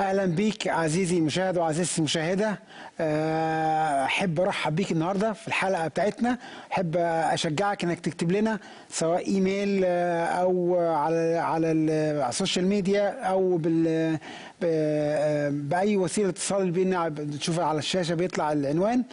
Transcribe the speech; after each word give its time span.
أهلا 0.00 0.24
بيك 0.26 0.68
عزيزي 0.68 1.18
المشاهد 1.18 1.58
وعزيزتي 1.58 1.98
المشاهدة. 1.98 2.58
آه، 3.00 4.04
أحب 4.04 4.40
أرحب 4.40 4.76
بيك 4.76 4.92
النهارده 4.92 5.32
في 5.32 5.48
الحلقة 5.48 5.88
بتاعتنا. 5.88 6.38
أحب 6.72 6.96
أشجعك 6.96 7.84
إنك 7.84 8.00
تكتب 8.00 8.32
لنا 8.32 8.58
سواء 8.90 9.26
إيميل 9.28 9.82
آه، 9.84 10.24
أو 10.24 10.78
على 10.78 11.36
على 11.38 11.72
ال- 11.72 12.20
على 12.20 12.28
ال 12.28 12.33
social 12.33 12.66
media 12.66 13.08
أو 13.22 13.56
بال 13.56 14.18
آه، 14.64 15.48
بأي 15.48 15.96
وسيلة 15.96 16.28
اتصال 16.28 16.70
بينا. 16.70 17.08
بتشوفها 17.08 17.64
على 17.64 17.78
الشاشة 17.78 18.14
بيطلع 18.14 18.52
العنوان. 18.52 19.04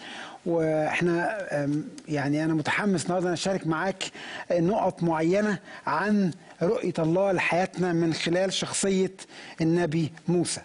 وإحنا 0.45 1.37
يعني 2.07 2.45
أنا 2.45 2.53
متحمس 2.53 3.05
النهارده 3.05 3.33
أشارك 3.33 3.67
معاك 3.67 4.03
نقط 4.51 5.03
معينة 5.03 5.59
عن 5.87 6.31
رؤية 6.61 6.93
الله 6.99 7.31
لحياتنا 7.31 7.93
من 7.93 8.13
خلال 8.13 8.53
شخصية 8.53 9.11
النبي 9.61 10.11
موسى. 10.27 10.61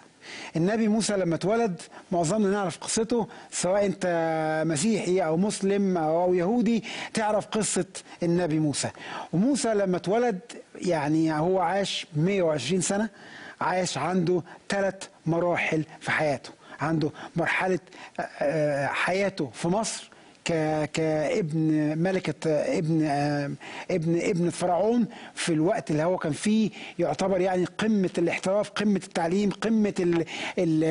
النبي 0.55 0.87
موسى 0.87 1.13
لما 1.13 1.35
اتولد 1.35 1.81
معظمنا 2.11 2.51
نعرف 2.51 2.77
قصته 2.77 3.27
سواء 3.51 3.85
انت 3.85 4.05
مسيحي 4.67 5.19
أو 5.19 5.37
مسلم 5.37 5.97
أو 5.97 6.33
يهودي 6.33 6.83
تعرف 7.13 7.45
قصة 7.45 7.85
النبي 8.23 8.59
موسى. 8.59 8.89
وموسى 9.33 9.73
لما 9.73 9.97
اتولد 9.97 10.39
يعني 10.75 11.33
هو 11.33 11.59
عاش 11.59 12.07
120 12.15 12.81
سنة 12.81 13.09
عاش 13.61 13.97
عنده 13.97 14.41
ثلاث 14.69 15.03
مراحل 15.25 15.83
في 15.99 16.11
حياته. 16.11 16.49
عنده 16.81 17.11
مرحلة 17.35 17.79
آه، 18.41 18.87
حياته 18.87 19.49
في 19.53 19.67
مصر 19.67 20.10
كابن 20.45 21.93
ملكة 21.97 22.49
آه، 22.51 22.77
ابن 22.77 23.05
ابن 23.91 24.19
ابن 24.21 24.49
فرعون 24.49 25.07
في 25.35 25.53
الوقت 25.53 25.91
اللي 25.91 26.03
هو 26.03 26.17
كان 26.17 26.31
فيه 26.31 26.69
يعتبر 26.99 27.41
يعني 27.41 27.65
قمة 27.65 28.09
الاحتراف 28.17 28.69
قمة 28.69 29.01
التعليم 29.03 29.49
قمة 29.49 29.93
ال 29.99 30.25
ال 30.59 30.83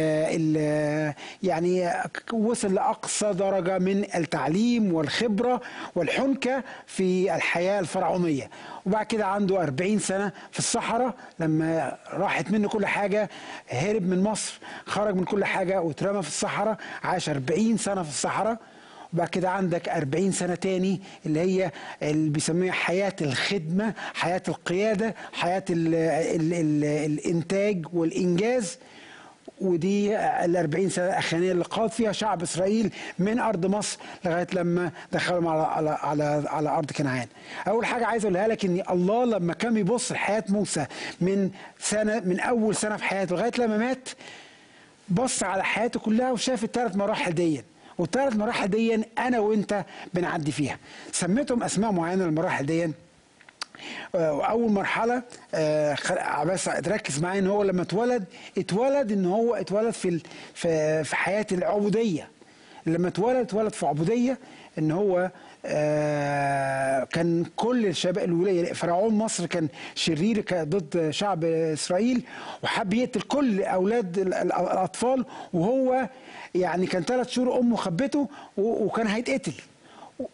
ال 0.56 1.14
يعني 1.42 1.90
وصل 2.32 2.74
لأقصى 2.74 3.32
درجة 3.32 3.78
من 3.78 4.04
التعليم 4.14 4.94
والخبرة 4.94 5.60
والحنكة 5.94 6.64
في 6.86 7.34
الحياة 7.36 7.80
الفرعونية. 7.80 8.50
وبعد 8.86 9.06
كده 9.06 9.26
عنده 9.26 9.62
40 9.62 9.98
سنة 9.98 10.32
في 10.52 10.58
الصحراء 10.58 11.14
لما 11.38 11.96
راحت 12.12 12.50
منه 12.50 12.68
كل 12.68 12.86
حاجة 12.86 13.30
هرب 13.68 14.02
من 14.02 14.22
مصر 14.22 14.58
خرج 14.86 15.14
من 15.14 15.24
كل 15.24 15.44
حاجة 15.44 15.80
واترمى 15.80 16.22
في 16.22 16.28
الصحراء 16.28 16.76
عاش 17.02 17.28
40 17.28 17.76
سنة 17.76 18.02
في 18.02 18.08
الصحراء. 18.08 18.58
وبعد 19.14 19.28
كده 19.28 19.50
عندك 19.50 19.88
40 19.88 20.32
سنة 20.32 20.54
تاني 20.54 21.00
اللي 21.26 21.40
هي 21.40 21.70
اللي 22.02 22.30
بيسميها 22.30 22.72
حياة 22.72 23.16
الخدمة 23.20 23.94
حياة 24.14 24.42
القيادة 24.48 25.14
حياة 25.32 25.64
ال 25.70 25.94
ال 25.94 26.52
ال 26.54 26.84
الإنتاج 26.84 27.86
والإنجاز 27.92 28.78
ودي 29.60 30.16
ال 30.16 30.56
40 30.56 30.88
سنة 30.88 31.06
الاخرانيه 31.06 31.52
اللي 31.52 31.64
قاد 31.64 31.90
فيها 31.90 32.12
شعب 32.12 32.42
إسرائيل 32.42 32.92
من 33.18 33.38
أرض 33.38 33.66
مصر 33.66 33.98
لغاية 34.24 34.46
لما 34.52 34.90
دخلهم 35.12 35.46
على 35.48 35.62
على 35.62 35.90
على, 35.90 36.44
على 36.48 36.68
أرض 36.68 36.90
كنعان. 36.90 37.26
أول 37.68 37.86
حاجة 37.86 38.06
عايز 38.06 38.24
أقولها 38.24 38.48
لك 38.48 38.64
إن 38.64 38.82
الله 38.90 39.24
لما 39.24 39.52
كان 39.54 39.74
بيبص 39.74 40.12
لحياة 40.12 40.44
موسى 40.48 40.86
من 41.20 41.50
سنة 41.80 42.20
من 42.24 42.40
أول 42.40 42.76
سنة 42.76 42.96
في 42.96 43.04
حياته 43.04 43.36
لغاية 43.36 43.52
لما 43.58 43.76
مات 43.78 44.08
بص 45.08 45.42
على 45.42 45.64
حياته 45.64 46.00
كلها 46.00 46.32
وشاف 46.32 46.64
الثلاث 46.64 46.96
مراحل 46.96 47.32
دي 47.34 47.62
والثلاث 48.00 48.36
مراحل 48.36 48.68
دي 48.68 49.04
أنا 49.18 49.38
وأنت 49.38 49.84
بنعدي 50.14 50.52
فيها. 50.52 50.78
سميتهم 51.12 51.62
أسماء 51.62 51.92
معينة 51.92 52.24
للمراحل 52.24 52.66
دي 52.66 52.84
آه، 54.14 54.46
أول 54.46 54.70
مرحلة 54.72 55.22
آه، 55.54 56.44
بس 56.44 56.64
تركز 56.64 57.20
معايا 57.20 57.40
إن 57.40 57.46
هو 57.46 57.62
لما 57.62 57.82
اتولد 57.82 58.24
اتولد 58.58 59.12
إن 59.12 59.26
هو 59.26 59.54
اتولد 59.54 59.90
في 59.90 60.20
في 61.04 61.16
حياة 61.16 61.46
العبودية 61.52 62.28
لما 62.86 63.08
اتولد 63.08 63.36
اتولد 63.36 63.72
في 63.72 63.86
عبودية 63.86 64.38
إن 64.78 64.90
هو 64.90 65.30
كان 67.12 67.44
كل 67.56 67.86
الشباب 67.86 68.24
الولية 68.24 68.72
فرعون 68.72 69.14
مصر 69.14 69.46
كان 69.46 69.68
شرير 69.94 70.44
ضد 70.52 71.10
شعب 71.10 71.44
إسرائيل 71.44 72.22
وحب 72.62 72.94
يقتل 72.94 73.20
كل 73.20 73.62
أولاد 73.62 74.18
ال- 74.18 74.34
ال- 74.34 74.52
الأطفال 74.52 75.24
وهو 75.52 76.08
يعني 76.54 76.86
كان 76.86 77.02
ثلاث 77.02 77.28
شهور 77.28 77.58
أمه 77.58 77.76
خبته 77.76 78.28
وكان 78.56 79.06
هيتقتل. 79.06 79.52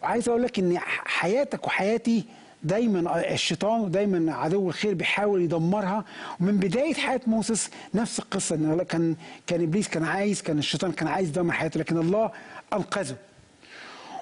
عايز 0.03 0.29
أقول 0.29 0.43
لك 0.43 0.59
إن 0.59 0.77
حياتك 1.05 1.67
وحياتي 1.67 2.25
دايما 2.63 3.33
الشيطان 3.33 3.79
ودايما 3.81 4.33
عدو 4.33 4.67
الخير 4.69 4.93
بيحاول 4.93 5.41
يدمرها. 5.41 6.05
ومن 6.41 6.57
بداية 6.57 6.93
حياة 6.93 7.21
موسى 7.27 7.69
نفس 7.93 8.19
القصة 8.19 8.55
إن 8.55 8.83
كان 8.89 9.15
كان 9.47 9.63
إبليس 9.63 9.87
كان 9.87 10.03
عايز 10.03 10.41
كان 10.41 10.57
الشيطان 10.59 10.91
كان 10.91 11.07
عايز 11.07 11.29
يدمر 11.29 11.51
حياته 11.53 11.79
لكن 11.79 11.97
الله 11.97 12.31
أنقذه. 12.73 13.15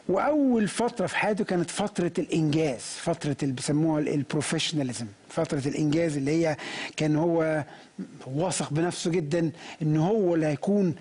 وأول 0.10 0.68
فترة 0.68 1.08
في 1.08 1.18
حياته 1.18 1.44
كانت 1.44 1.70
فترة 1.72 2.12
الإنجاز 2.20 2.82
فترة 2.82 3.36
اللي 3.44 3.54
بيسموها 3.54 4.00
ال- 4.00 4.10
البروفيشناليزم 4.10 5.06
فترة 5.30 5.62
الإنجاز 5.68 6.18
اللي 6.18 6.32
هي 6.32 6.58
كان 6.98 7.16
هو 7.16 7.64
واثق 8.28 8.74
بنفسه 8.74 9.12
جدا 9.12 9.52
إن 9.82 9.98
هو 9.98 10.36
اللي 10.36 10.46
هيكون 10.46 10.96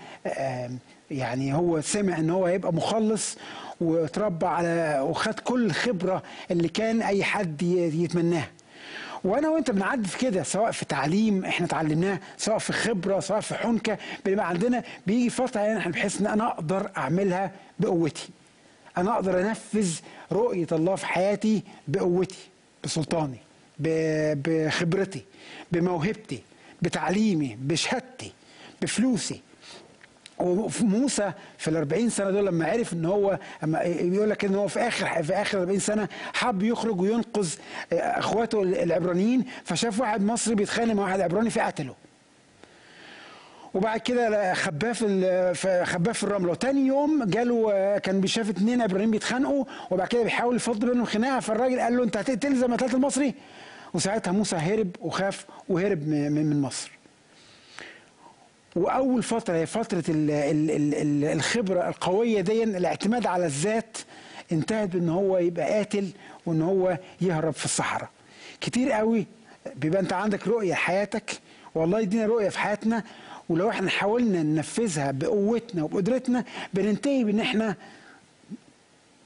يعني 1.10 1.54
هو 1.54 1.80
سمع 1.80 2.18
إن 2.18 2.30
هو 2.30 2.46
هيبقى 2.46 2.72
مخلص 2.72 3.36
واتربى 3.80 4.46
على 4.46 5.00
وخد 5.08 5.34
كل 5.40 5.64
الخبرة 5.66 6.22
اللي 6.50 6.68
كان 6.68 7.02
أي 7.02 7.24
حد 7.24 7.62
يتمناها. 7.62 8.50
وأنا 9.24 9.48
وأنت 9.48 9.70
بنعدي 9.70 10.08
في 10.08 10.18
كده 10.18 10.42
سواء 10.42 10.70
في 10.70 10.84
تعليم 10.84 11.44
إحنا 11.44 11.66
اتعلمناه 11.66 12.20
سواء 12.36 12.58
في 12.58 12.72
خبرة 12.72 13.20
سواء 13.20 13.40
في 13.40 13.54
حنكة 13.54 13.98
بيبقى 14.24 14.48
عندنا 14.48 14.82
بيجي 15.06 15.30
فترة 15.30 15.60
يعني 15.60 15.78
إحنا 15.78 15.92
بحس 15.92 16.20
إن 16.20 16.26
أنا 16.26 16.46
أقدر 16.48 16.90
أعملها 16.96 17.50
بقوتي. 17.80 18.28
أنا 18.98 19.14
أقدر 19.14 19.40
أنفذ 19.40 19.98
رؤية 20.32 20.66
الله 20.72 20.94
في 20.96 21.06
حياتي 21.06 21.62
بقوتي 21.88 22.48
بسلطاني 22.84 23.38
بخبرتي 24.34 25.24
بموهبتي 25.72 26.42
بتعليمي 26.82 27.58
بشهادتي 27.60 28.32
بفلوسي 28.82 29.40
وفي 30.38 30.84
موسى 30.84 31.32
في 31.58 31.68
ال 31.68 31.76
40 31.76 32.10
سنة 32.10 32.30
دول 32.30 32.46
لما 32.46 32.66
عرف 32.70 32.92
إن 32.92 33.04
هو 33.04 33.38
بيقول 33.62 34.30
لك 34.30 34.44
إن 34.44 34.54
هو 34.54 34.68
في 34.68 34.80
آخر 34.80 35.22
في 35.22 35.32
آخر 35.32 35.60
40 35.60 35.78
سنة 35.78 36.08
حب 36.34 36.62
يخرج 36.62 37.00
وينقذ 37.00 37.48
أخواته 37.92 38.62
العبرانيين 38.62 39.44
فشاف 39.64 40.00
واحد 40.00 40.22
مصري 40.22 40.54
بيتخانق 40.54 40.94
مع 40.94 41.02
واحد 41.02 41.20
عبراني 41.20 41.50
فقتله. 41.50 41.94
وبعد 43.74 44.00
كده 44.00 44.54
خباه 44.54 44.92
في 44.92 45.82
خباه 45.86 46.12
في 46.12 46.24
الرملة. 46.24 46.50
وتاني 46.50 46.86
يوم 46.86 47.24
جاله 47.24 47.98
كان 47.98 48.20
بيشاف 48.20 48.50
اتنين 48.50 48.82
عبرانيين 48.82 49.10
بيتخانقوا 49.10 49.64
وبعد 49.90 50.08
كده 50.08 50.22
بيحاول 50.22 50.56
يفض 50.56 50.84
بينهم 50.84 51.04
خناقة. 51.04 51.40
فالراجل 51.40 51.80
قال 51.80 51.96
له 51.96 52.04
أنت 52.04 52.16
هتقتل 52.16 52.56
زي 52.56 52.66
ما 52.66 52.76
قتلت 52.76 52.94
المصري؟ 52.94 53.34
وساعتها 53.94 54.32
موسى 54.32 54.56
هرب 54.56 54.90
وخاف 55.00 55.46
وهرب 55.68 56.08
من 56.08 56.60
مصر. 56.60 56.90
وأول 58.76 59.22
فترة 59.22 59.54
هي 59.54 59.66
فترة 59.66 60.04
ال 60.08 60.30
ال 60.30 60.70
ال 60.70 60.94
ال 60.94 61.24
الخبرة 61.24 61.88
القوية 61.88 62.40
دي 62.40 62.64
الاعتماد 62.64 63.26
على 63.26 63.46
الذات 63.46 63.98
انتهت 64.52 64.88
بإن 64.88 65.08
هو 65.08 65.38
يبقى 65.38 65.72
قاتل 65.72 66.08
وإن 66.46 66.62
هو 66.62 66.98
يهرب 67.20 67.52
في 67.52 67.64
الصحراء. 67.64 68.08
كتير 68.60 68.92
قوي 68.92 69.26
بيبقى 69.76 70.00
أنت 70.00 70.12
عندك 70.12 70.48
رؤية 70.48 70.72
لحياتك 70.72 71.30
والله 71.74 72.00
يدينا 72.00 72.26
رؤية 72.26 72.48
في 72.48 72.58
حياتنا 72.58 73.02
ولو 73.48 73.70
إحنا 73.70 73.90
حاولنا 73.90 74.42
ننفذها 74.42 75.10
بقوتنا 75.10 75.82
وبقدرتنا 75.82 76.44
بننتهي 76.74 77.24
بإن 77.24 77.40
إحنا 77.40 77.76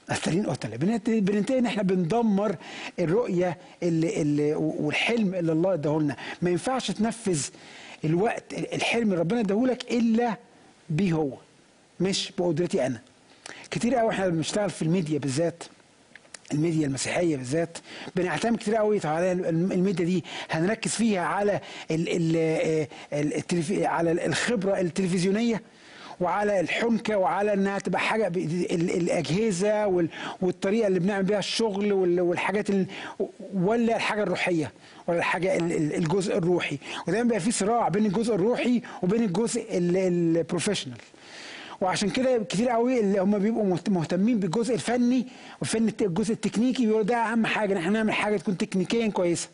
قتالين 0.09 0.45
قتلة. 0.45 0.75
بننتهي 1.19 1.59
إن 1.59 1.65
إحنا 1.65 1.83
بندمر 1.83 2.55
الرؤية 2.99 3.57
اللي 3.83 4.21
اللي 4.21 4.55
والحلم 4.55 5.35
اللي 5.35 5.51
الله 5.51 5.73
اداهولنا. 5.73 6.15
ما 6.41 6.49
ينفعش 6.49 6.91
تنفذ 6.91 7.41
الوقت 8.05 8.53
الحلم 8.53 9.03
اللي 9.03 9.15
ربنا 9.19 9.39
اداهولك 9.39 9.91
إلا 9.91 10.35
بيه 10.89 11.13
هو 11.13 11.31
مش 11.99 12.31
بقدرتي 12.37 12.85
أنا. 12.85 13.01
كتير 13.71 13.95
قوي 13.95 14.09
إحنا 14.09 14.27
بنشتغل 14.29 14.69
في 14.69 14.81
الميديا 14.81 15.19
بالذات. 15.19 15.63
الميديا 16.53 16.87
المسيحية 16.87 17.37
بالذات 17.37 17.77
بنعتمد 18.15 18.57
كتير 18.57 18.75
قوي 18.75 18.99
على 19.03 19.31
الميديا 19.31 20.05
دي. 20.05 20.23
هنركز 20.51 20.91
فيها 20.91 21.21
على 21.21 21.59
ال 21.91 22.09
ال 22.09 23.33
التلف... 23.33 23.71
على 23.81 24.11
الخبرة 24.25 24.79
التلفزيونية 24.79 25.61
وعلى 26.21 26.59
الحنكة 26.59 27.17
وعلى 27.17 27.53
إنها 27.53 27.79
تبقى 27.79 27.99
حاجة 28.01 28.27
الأجهزة 28.27 29.87
وال- 29.87 30.09
والطريقة 30.41 30.87
اللي 30.87 30.99
بنعمل 30.99 31.23
بيها 31.23 31.39
الشغل 31.39 31.93
وال- 31.93 32.21
والحاجات 32.21 32.69
ال- 32.69 32.85
ولا 33.53 33.95
الحاجة 33.95 34.23
الروحية 34.23 34.71
ولا 35.07 35.17
الحاجة 35.17 35.55
ال- 35.57 35.71
ال- 35.71 35.95
الجزء 35.95 36.37
الروحي. 36.37 36.77
ودايما 37.07 37.23
بيبقى 37.23 37.39
في 37.39 37.51
صراع 37.51 37.87
بين 37.89 38.05
الجزء 38.05 38.35
الروحي 38.35 38.81
وبين 39.03 39.23
الجزء 39.23 39.77
ال- 39.77 39.97
ال 39.97 40.05
professional 40.05 40.97
وعشان 41.81 42.09
كده 42.09 42.37
كتير 42.37 42.69
قوي 42.69 42.99
اللي 42.99 43.19
هم 43.19 43.39
بيبقوا 43.39 43.65
مهت- 43.65 43.89
مهتمين 43.89 44.39
بالجزء 44.39 44.73
الفني 44.73 45.27
والفن 45.59 45.91
الجزء 46.01 46.33
التكنيكي 46.33 46.85
بيقولوا 46.85 47.05
ده 47.05 47.15
أهم 47.17 47.45
حاجة 47.45 47.71
إن 47.73 47.77
إحنا 47.77 47.91
نعمل 47.91 48.13
حاجة 48.13 48.37
تكون 48.37 48.57
تكنيكيا 48.57 49.07
كويسة. 49.07 49.49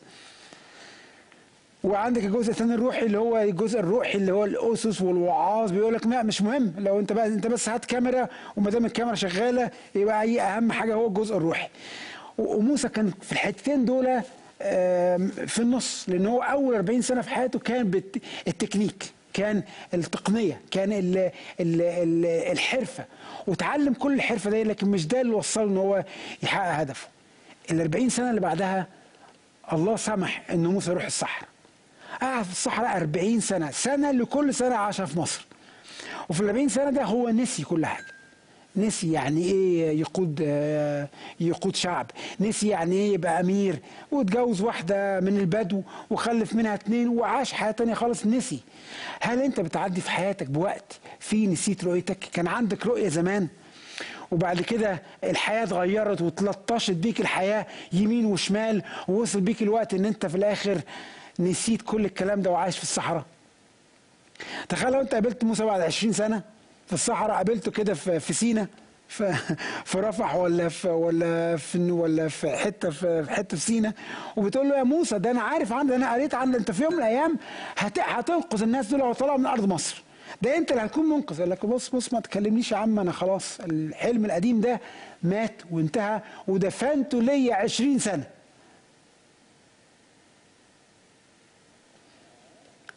وعندك 1.83 2.23
الجزء 2.23 2.51
الثاني 2.51 2.73
الروحي 2.73 3.05
اللي 3.05 3.17
هو 3.17 3.37
الجزء 3.37 3.79
الروحي 3.79 4.17
اللي 4.17 4.31
هو 4.31 4.45
الأسس 4.45 5.01
والوعاظ 5.01 5.71
بيقول 5.71 5.93
لك 5.93 6.07
لا 6.07 6.23
مش 6.23 6.41
مهم. 6.41 6.73
لو 6.77 6.99
أنت 6.99 7.13
بقى 7.13 7.27
أنت 7.27 7.47
بس 7.47 7.69
هات 7.69 7.85
كاميرا 7.85 8.27
وما 8.57 8.69
دام 8.71 8.85
الكاميرا 8.85 9.15
شغالة 9.15 9.71
يبقى 9.95 10.21
هي 10.23 10.41
أهم 10.41 10.71
حاجة 10.71 10.93
هو 10.93 11.07
الجزء 11.07 11.37
الروحي. 11.37 11.67
وموسى 12.37 12.89
كان 12.89 13.11
في 13.21 13.31
الحتتين 13.31 13.85
دول 13.85 14.21
في 15.47 15.59
النص 15.59 16.05
لأن 16.09 16.25
هو 16.25 16.41
أول 16.41 16.75
40 16.75 17.01
سنة 17.01 17.21
في 17.21 17.29
حياته 17.29 17.59
كان 17.59 17.89
بالتكنيك 17.91 19.03
كان 19.35 19.63
التقنية 19.93 20.61
كان 20.71 20.93
ال 20.93 21.17
ال 21.17 21.31
ال 21.81 22.25
الحرفة. 22.51 23.05
وتعلم 23.47 23.93
كل 23.93 24.13
الحرفة 24.13 24.49
دي 24.49 24.63
لكن 24.63 24.87
مش 24.87 25.07
ده 25.07 25.21
اللي 25.21 25.33
وصله 25.33 25.63
إن 25.63 25.77
هو 25.77 26.03
يحقق 26.43 26.71
هدفه. 26.79 27.07
ال 27.71 27.81
40 27.81 28.09
سنة 28.09 28.29
اللي 28.29 28.41
بعدها 28.41 28.87
الله 29.73 29.95
سمح 29.95 30.43
إن 30.51 30.67
موسى 30.67 30.91
يروح 30.91 31.05
الصحراء. 31.05 31.49
قعد 32.21 32.43
في 32.45 32.51
الصحراء 32.51 32.97
40 32.97 33.39
سنة 33.39 33.71
سنة 33.71 34.11
لكل 34.11 34.53
سنة 34.53 34.75
عاشها 34.75 35.05
في 35.05 35.19
مصر. 35.19 35.45
وفي 36.29 36.41
ال 36.41 36.45
40 36.49 36.69
سنة 36.69 36.89
ده 36.89 37.03
هو 37.03 37.29
نسي 37.29 37.63
كل 37.63 37.85
حاجة. 37.85 38.05
نسي 38.77 39.11
يعني 39.11 39.41
إيه 39.43 39.99
يقود 39.99 40.39
يقود 41.39 41.75
شعب 41.75 42.11
نسي 42.39 42.67
يعني 42.67 42.95
إيه 42.95 43.13
يبقى 43.13 43.39
أمير 43.39 43.79
واتجوز 44.11 44.61
واحدة 44.61 45.19
من 45.19 45.37
البدو 45.39 45.81
وخلف 46.09 46.53
منها 46.53 46.73
اتنين 46.73 47.07
وعاش 47.07 47.53
حياة 47.53 47.71
تانية 47.71 47.93
خالص 47.93 48.25
نسي. 48.25 48.59
هل 49.21 49.41
أنت 49.41 49.59
بتعدي 49.59 50.01
في 50.01 50.11
حياتك 50.11 50.47
بوقت 50.47 50.99
فيه 51.19 51.47
نسيت 51.47 51.83
رؤيتك؟ 51.83 52.17
كان 52.19 52.47
عندك 52.47 52.85
رؤية 52.85 53.09
زمان 53.09 53.47
وبعد 54.31 54.61
كده 54.61 55.01
الحياة 55.23 55.63
اتغيرت 55.63 56.21
وتلطشت 56.21 56.91
بيك 56.91 57.19
الحياة 57.21 57.65
يمين 57.93 58.25
وشمال 58.25 58.83
ووصل 59.07 59.41
بيك 59.41 59.61
الوقت 59.61 59.93
إن 59.93 60.05
أنت 60.05 60.25
في 60.25 60.35
الآخر 60.35 60.81
نسيت 61.39 61.81
كل 61.81 62.05
الكلام 62.05 62.41
ده 62.41 62.51
وعايش 62.51 62.77
في 62.77 62.83
الصحراء. 62.83 63.25
تخيل 64.69 64.91
لو 64.93 65.01
أنت 65.01 65.13
قابلت 65.13 65.43
موسى 65.43 65.65
بعد 65.65 65.81
20 65.81 66.13
سنة 66.13 66.41
في 66.87 66.93
الصحراء 66.93 67.35
قابلته 67.35 67.71
كده 67.71 67.93
في 67.93 68.19
في 68.19 68.33
سينا 68.33 68.67
في 69.07 69.35
رفح 69.99 70.35
ولا 70.35 70.69
في 70.69 70.87
ولا 70.87 71.57
في 71.57 71.91
ولا 71.91 72.27
في 72.27 72.49
حتة 72.57 72.89
في 72.89 73.25
حتة 73.29 73.57
في 73.57 73.63
سينا 73.63 73.93
وبتقول 74.35 74.69
له 74.69 74.77
يا 74.77 74.83
موسى 74.83 75.19
ده 75.19 75.31
أنا 75.31 75.41
عارف 75.41 75.73
عن 75.73 75.87
ده 75.87 75.95
أنا 75.95 76.13
قريت 76.13 76.33
عن 76.35 76.55
أنت 76.55 76.71
في 76.71 76.83
يوم 76.83 76.93
من 76.93 76.99
الأيام 76.99 77.37
هت- 77.77 77.99
هتنقذ 77.99 78.61
الناس 78.63 78.87
دول 78.87 79.01
وطلعوا 79.01 79.37
من 79.37 79.45
أرض 79.45 79.65
مصر. 79.73 80.03
ده 80.41 80.57
أنت 80.57 80.71
اللي 80.71 80.81
هتكون 80.83 81.05
منقذ. 81.05 81.39
قال 81.39 81.49
لك 81.49 81.65
بص 81.65 81.89
بص 81.89 82.13
ما 82.13 82.19
تكلمنيش 82.19 82.71
يا 82.71 82.77
عم 82.77 82.99
أنا 82.99 83.11
خلاص 83.11 83.59
الحلم 83.59 84.25
القديم 84.25 84.61
ده 84.61 84.79
مات 85.23 85.61
وانتهى 85.71 86.21
ودفنته 86.47 87.21
ليا 87.21 87.55
20 87.55 87.99
سنة. 87.99 88.23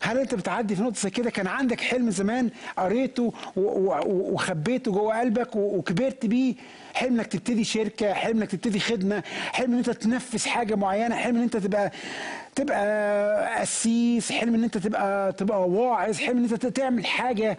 هل 0.00 0.19
انت 0.19 0.35
بتعدي 0.35 0.77
في 0.77 0.83
نقطة 0.83 1.00
زي 1.00 1.11
كده؟ 1.11 1.31
كان 1.31 1.47
عندك 1.47 1.81
حلم 1.81 2.11
زمان 2.11 2.50
قريته 2.77 3.33
وخبيته 3.56 4.93
جوه 4.93 5.21
قلبك 5.21 5.56
وكبرت 5.56 6.27
بيه. 6.27 6.55
حلم 6.95 7.15
انك 7.15 7.27
تبتدي 7.27 7.65
شركة 7.65 8.12
حلم 8.15 8.39
انك 8.39 8.50
تبتدي 8.50 8.81
خدمة 8.81 9.23
حلم 9.53 9.73
ان 9.73 9.79
انت 9.79 9.91
تنفذ 9.91 10.49
حاجة 10.49 10.75
معينة 10.75 11.17
حلم 11.17 11.37
ان 11.37 11.43
انت 11.43 11.56
تبقى 11.56 11.91
تبقى 12.55 13.61
قسيس 13.61 14.33
حلم 14.33 14.55
ان 14.55 14.65
انت 14.65 14.79
تبقى 14.79 15.33
تبقى 15.33 15.69
واعظ 15.69 16.19
حلم 16.19 16.37
ان 16.39 16.45
انت 16.45 16.67
تعمل 16.67 17.06
حاجة. 17.06 17.59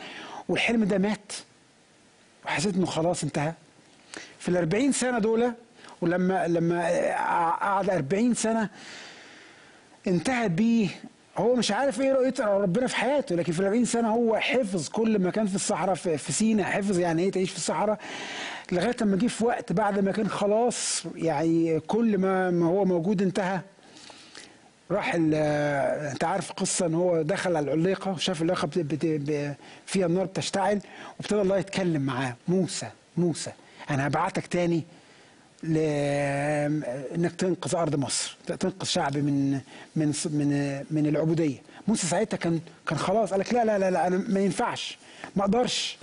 والحلم 0.49 0.83
ده 0.83 0.97
مات. 0.97 1.31
وحسيت 2.45 2.75
انه 2.75 2.85
خلاص 2.85 3.23
انتهى. 3.23 3.53
في 4.39 4.49
ال 4.49 4.57
40 4.57 4.91
سنة 4.91 5.19
دول 5.19 5.51
ولما 6.01 6.47
لما 6.47 6.87
قعد 7.61 7.89
40 7.89 8.33
سنة 8.33 8.69
انتهت 10.07 10.51
بيه 10.51 10.87
هو 11.39 11.55
مش 11.55 11.71
عارف 11.71 12.01
إيه 12.01 12.13
رؤية 12.13 12.33
ربنا 12.39 12.87
في 12.87 12.95
حياته 12.95 13.35
لكن 13.35 13.53
في 13.53 13.59
ال 13.59 13.65
40 13.65 13.85
سنة 13.85 14.07
هو 14.09 14.37
حفظ 14.37 14.89
كل 14.89 15.19
ما 15.19 15.31
كان 15.31 15.47
في 15.47 15.55
الصحراء 15.55 15.95
في, 15.95 16.17
في 16.17 16.31
سينا 16.31 16.63
حفظ 16.63 16.99
يعني 16.99 17.23
إيه 17.23 17.31
تعيش 17.31 17.51
في 17.51 17.57
الصحراء 17.57 17.99
لغاية 18.71 18.95
لما 19.01 19.17
جه 19.17 19.27
في 19.27 19.45
وقت 19.45 19.73
بعد 19.73 19.99
ما 19.99 20.11
كان 20.11 20.27
خلاص 20.29 21.03
يعني 21.15 21.79
كل 21.79 22.17
ما 22.17 22.51
ما 22.51 22.65
هو 22.65 22.85
موجود 22.85 23.21
انتهى 23.21 23.59
راح 24.91 25.11
انت 25.15 26.23
عارف 26.23 26.51
قصة 26.51 26.85
ان 26.85 26.93
هو 26.93 27.21
دخل 27.21 27.55
على 27.55 27.73
العليقة 27.73 28.11
وشاف 28.11 28.41
العليقة 28.41 28.65
بت- 28.67 28.79
بت- 29.05 29.55
فيها 29.85 30.05
النار 30.05 30.25
بتشتعل 30.25 30.79
وابتدى 31.19 31.41
الله 31.41 31.57
يتكلم 31.57 32.01
معاه 32.01 32.35
موسى 32.47 32.87
موسى 33.17 33.51
أنا 33.89 34.07
هبعتك 34.07 34.47
تاني. 34.47 34.83
إنك 35.63 37.31
تنقذ 37.35 37.75
أرض 37.75 37.95
مصر 37.95 38.37
تنقذ 38.59 38.85
شعب 38.85 39.17
من 39.17 39.51
من 39.95 40.13
من 40.25 40.83
من 40.91 41.07
العبودية. 41.07 41.57
موسى 41.87 42.07
ساعتها 42.07 42.37
كان 42.37 42.59
كان 42.87 42.97
خلاص 42.97 43.31
قال 43.31 43.39
لك 43.39 43.53
لا 43.53 43.65
لا 43.65 43.79
لا, 43.79 43.91
لا 43.91 44.07
أنا 44.07 44.17
ما 44.27 44.39
ينفعش 44.39 44.97
ما 45.35 45.41
أقدرش. 45.43 45.97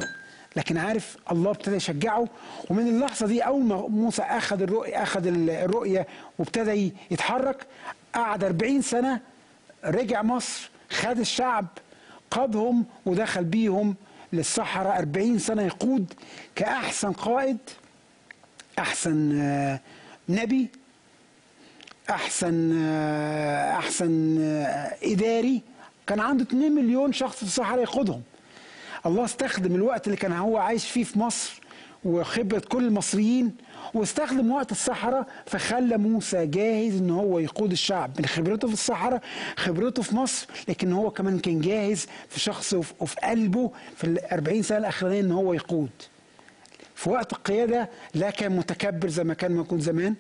لكن 0.57 0.77
عارف 0.77 1.17
الله 1.33 1.51
ابتدى 1.51 1.77
يشجعه 1.77 2.29
ومن 2.71 2.87
اللحظة 2.89 3.27
دي 3.27 3.41
أول 3.43 3.65
ما 3.65 3.89
موسى 3.89 4.23
أخذ 4.23 4.63
الرؤيه 4.63 5.03
أخذ 5.03 5.27
الرؤية 5.49 6.07
وابتدى 6.39 6.93
يتحرك 7.11 7.67
قعد 8.15 8.45
40 8.45 8.83
سنة 8.83 9.21
رجع 9.85 10.23
مصر 10.23 10.71
خد 10.91 11.19
الشعب 11.19 11.67
قادهم 12.31 12.85
ودخل 13.07 13.45
بيهم 13.45 13.95
للصحراء 14.33 14.99
40 14.99 15.39
سنة 15.39 15.63
يقود 15.63 16.13
كأحسن 16.55 17.13
قائد. 17.13 17.59
أحسن 18.79 19.41
آه، 19.41 19.81
نبي 20.29 20.69
أحسن 22.11 22.73
آه، 22.83 23.73
أحسن 23.79 24.37
آه، 24.41 24.97
إداري. 25.03 25.63
كان 26.07 26.21
عنده 26.21 26.43
2 26.45 26.73
مليون 26.73 27.13
شخص 27.13 27.37
في 27.37 27.43
الصحراء 27.43 27.83
يقودهم 27.83 28.23
الله 29.07 29.25
استخدم 29.25 29.75
الوقت 29.75 30.07
اللي 30.07 30.17
كان 30.17 30.33
هو 30.33 30.57
عايش 30.57 30.91
فيه 30.91 31.05
في 31.05 31.19
مصر 31.19 31.61
وخبرة 32.05 32.59
كل 32.69 32.85
المصريين 32.85 33.53
واستخدم 33.95 34.53
وقت 34.53 34.73
الصحراء 34.73 35.27
فخلى 35.47 35.97
موسى 35.99 36.47
جاهز 36.47 36.97
إن 36.97 37.11
هو 37.11 37.39
يقود 37.39 37.73
الشعب. 37.73 38.11
من 38.21 38.27
خبرته 38.27 38.69
في 38.69 38.75
الصحراء 38.75 39.23
خبرته 39.57 40.03
في 40.03 40.17
مصر 40.17 40.47
لكن 40.69 40.93
هو 40.93 41.11
كمان 41.11 41.39
كان 41.39 41.61
جاهز 41.61 42.07
في 42.29 42.41
شخصه 42.41 42.83
وفي 43.01 43.17
قلبه 43.23 43.71
في 43.97 44.05
الأربعين 44.05 44.63
سنة 44.63 44.79
الأخرانية 44.79 45.21
إن 45.21 45.33
هو 45.33 45.53
يقود. 45.55 45.91
في 46.97 47.11
وقت 47.11 47.33
القيادة 47.33 47.89
لا 48.15 48.31
كان 48.31 48.57
متكبر 48.57 49.09
زي 49.09 49.25
ما 49.25 49.35
كان 49.35 49.53
موجود 49.53 49.81
زمان 49.81 50.15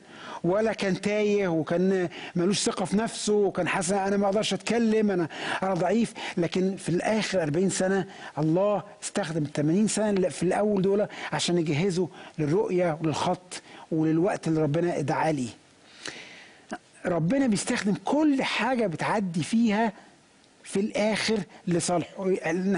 ولا 0.45 0.73
كان 0.73 1.01
تايه 1.01 1.49
وكان 1.49 2.09
ملوش 2.37 2.59
ثقة 2.63 2.85
في 2.85 2.97
نفسه 2.97 3.33
وكان 3.35 3.69
حاسس 3.69 3.93
أنا 3.93 4.17
ما 4.17 4.27
أقدرش 4.27 4.55
أتكلم 4.55 5.11
أنا 5.11 5.29
أنا 5.63 5.75
ضعيف 5.75 6.13
لكن 6.37 6.77
في 6.77 6.89
الآخر 6.89 7.43
40 7.43 7.71
سنة 7.71 8.07
الله 8.39 8.83
استخدم 9.03 9.43
ال 9.43 9.53
80 9.53 9.89
سنة 9.89 10.11
اللي 10.11 10.31
في 10.31 10.43
الأول 10.43 10.83
دول 10.83 11.07
عشان 11.33 11.59
يجهزه 11.59 12.09
للرؤية 12.39 12.99
وللخط 13.03 13.63
وللوقت 13.93 14.49
اللي 14.49 14.63
ربنا 14.63 14.99
ادعاه 14.99 15.31
ليه. 15.31 15.51
ربنا 17.07 17.47
بيستخدم 17.47 17.95
كل 18.05 18.43
حاجة 18.43 18.87
بتعدي 18.87 19.43
فيها 19.43 19.93
في 20.67 20.81
الآخر 20.81 21.39
لصالحه 21.67 22.27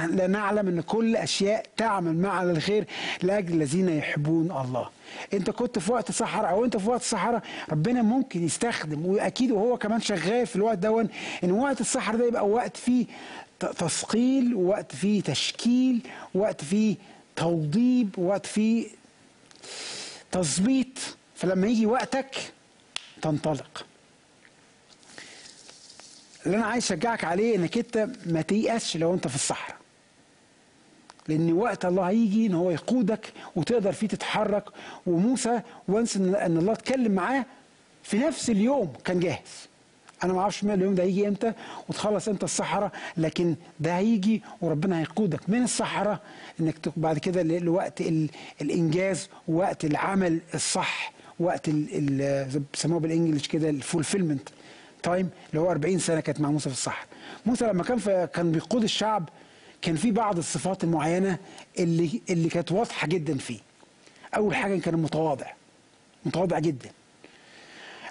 لنعلم 0.06 0.68
أن 0.68 0.80
كل 0.80 1.16
أشياء 1.16 1.66
تعمل 1.76 2.14
معا 2.16 2.44
للخير 2.44 2.84
لأجل 3.22 3.54
الذين 3.54 3.88
يحبون 3.88 4.50
الله. 4.50 4.88
أنت 5.32 5.50
كنت 5.50 5.78
في 5.78 5.92
وقت 5.92 6.12
صحراء 6.12 6.50
أو 6.50 6.64
أنت 6.64 6.76
في 6.76 6.88
وقت 6.90 7.02
صحراء 7.02 7.42
ربنا 7.70 8.02
ممكن 8.02 8.44
يستخدم 8.44 9.06
وأكيد 9.06 9.50
وهو 9.50 9.76
كمان 9.76 10.00
شغال 10.00 10.46
في 10.46 10.56
الوقت 10.56 10.78
دون 10.78 11.08
إن 11.44 11.50
وقت 11.52 11.80
الصحراء 11.80 12.18
ده 12.18 12.26
يبقى 12.26 12.48
وقت 12.48 12.76
فيه 12.76 13.06
تثقيل 13.60 14.54
وقت 14.54 14.94
فيه 14.94 15.22
تشكيل 15.22 16.00
وقت 16.34 16.64
فيه 16.64 16.96
توضيب 17.36 18.18
وقت 18.18 18.46
فيه 18.46 18.86
تظبيط. 20.32 20.98
فلما 21.34 21.66
يجي 21.66 21.86
وقتك 21.86 22.36
تنطلق. 23.22 23.84
اللي 26.46 26.56
أنا 26.56 26.66
عايز 26.66 26.84
أشجعك 26.84 27.24
عليه 27.24 27.56
إنك 27.56 27.78
أنت 27.78 28.08
ما 28.26 28.42
تيأسش 28.42 28.96
لو 28.96 29.14
أنت 29.14 29.28
في 29.28 29.34
الصحراء. 29.34 29.76
لأن 31.28 31.52
وقت 31.52 31.84
الله 31.84 32.02
هيجي 32.08 32.46
إن 32.46 32.54
هو 32.54 32.70
يقودك 32.70 33.32
وتقدر 33.56 33.92
فيه 33.92 34.06
تتحرك. 34.08 34.64
وموسى 35.06 35.60
وانس 35.88 36.16
ان 36.16 36.56
الله 36.58 36.72
اتكلم 36.72 37.12
معاه 37.12 37.44
في 38.02 38.18
نفس 38.18 38.50
اليوم 38.50 38.92
كان 39.04 39.20
جاهز. 39.20 39.68
أنا 40.24 40.32
ما 40.32 40.40
أعرفش 40.40 40.62
اليوم 40.62 40.94
ده 40.94 41.02
هيجي 41.02 41.28
إمتى 41.28 41.52
وتخلص 41.88 42.28
إمتى 42.28 42.44
الصحراء 42.44 42.92
لكن 43.16 43.54
ده 43.80 43.96
هيجي 43.96 44.42
وربنا 44.60 45.00
هيقودك 45.00 45.40
من 45.50 45.62
الصحراء 45.62 46.20
إنك 46.60 46.76
بعد 46.96 47.18
كده 47.18 47.42
لوقت 47.42 48.00
ال- 48.00 48.30
الإنجاز 48.62 49.28
ووقت 49.48 49.84
العمل 49.84 50.40
الصح 50.54 51.12
وقت 51.40 51.70
بيسموها 51.70 53.00
بالإنجلش 53.00 53.46
كده 53.48 53.70
ال 53.70 53.77
fulfillment 53.77 54.48
time 55.02 55.30
اللي 55.50 55.60
هو 55.60 55.70
40 55.70 55.98
سنة 55.98 56.20
كانت 56.20 56.40
مع 56.40 56.50
موسى 56.50 56.68
في 56.68 56.74
الصحراء. 56.74 57.06
موسى 57.46 57.64
لما 57.64 57.84
كان 57.84 58.28
كان 58.34 58.52
بيقود 58.52 58.82
الشعب 58.82 59.28
كان 59.82 59.96
في 59.96 60.10
بعض 60.10 60.38
الصفات 60.38 60.84
المعينة 60.84 61.38
اللي 61.78 62.20
اللي 62.30 62.48
كانت 62.48 62.72
واضحة 62.72 63.06
جدا 63.06 63.38
فيه. 63.38 63.58
أول 64.36 64.54
حاجة 64.54 64.80
كان 64.80 64.96
متواضع. 64.96 65.46
متواضع 66.26 66.58
جدا. 66.58 66.90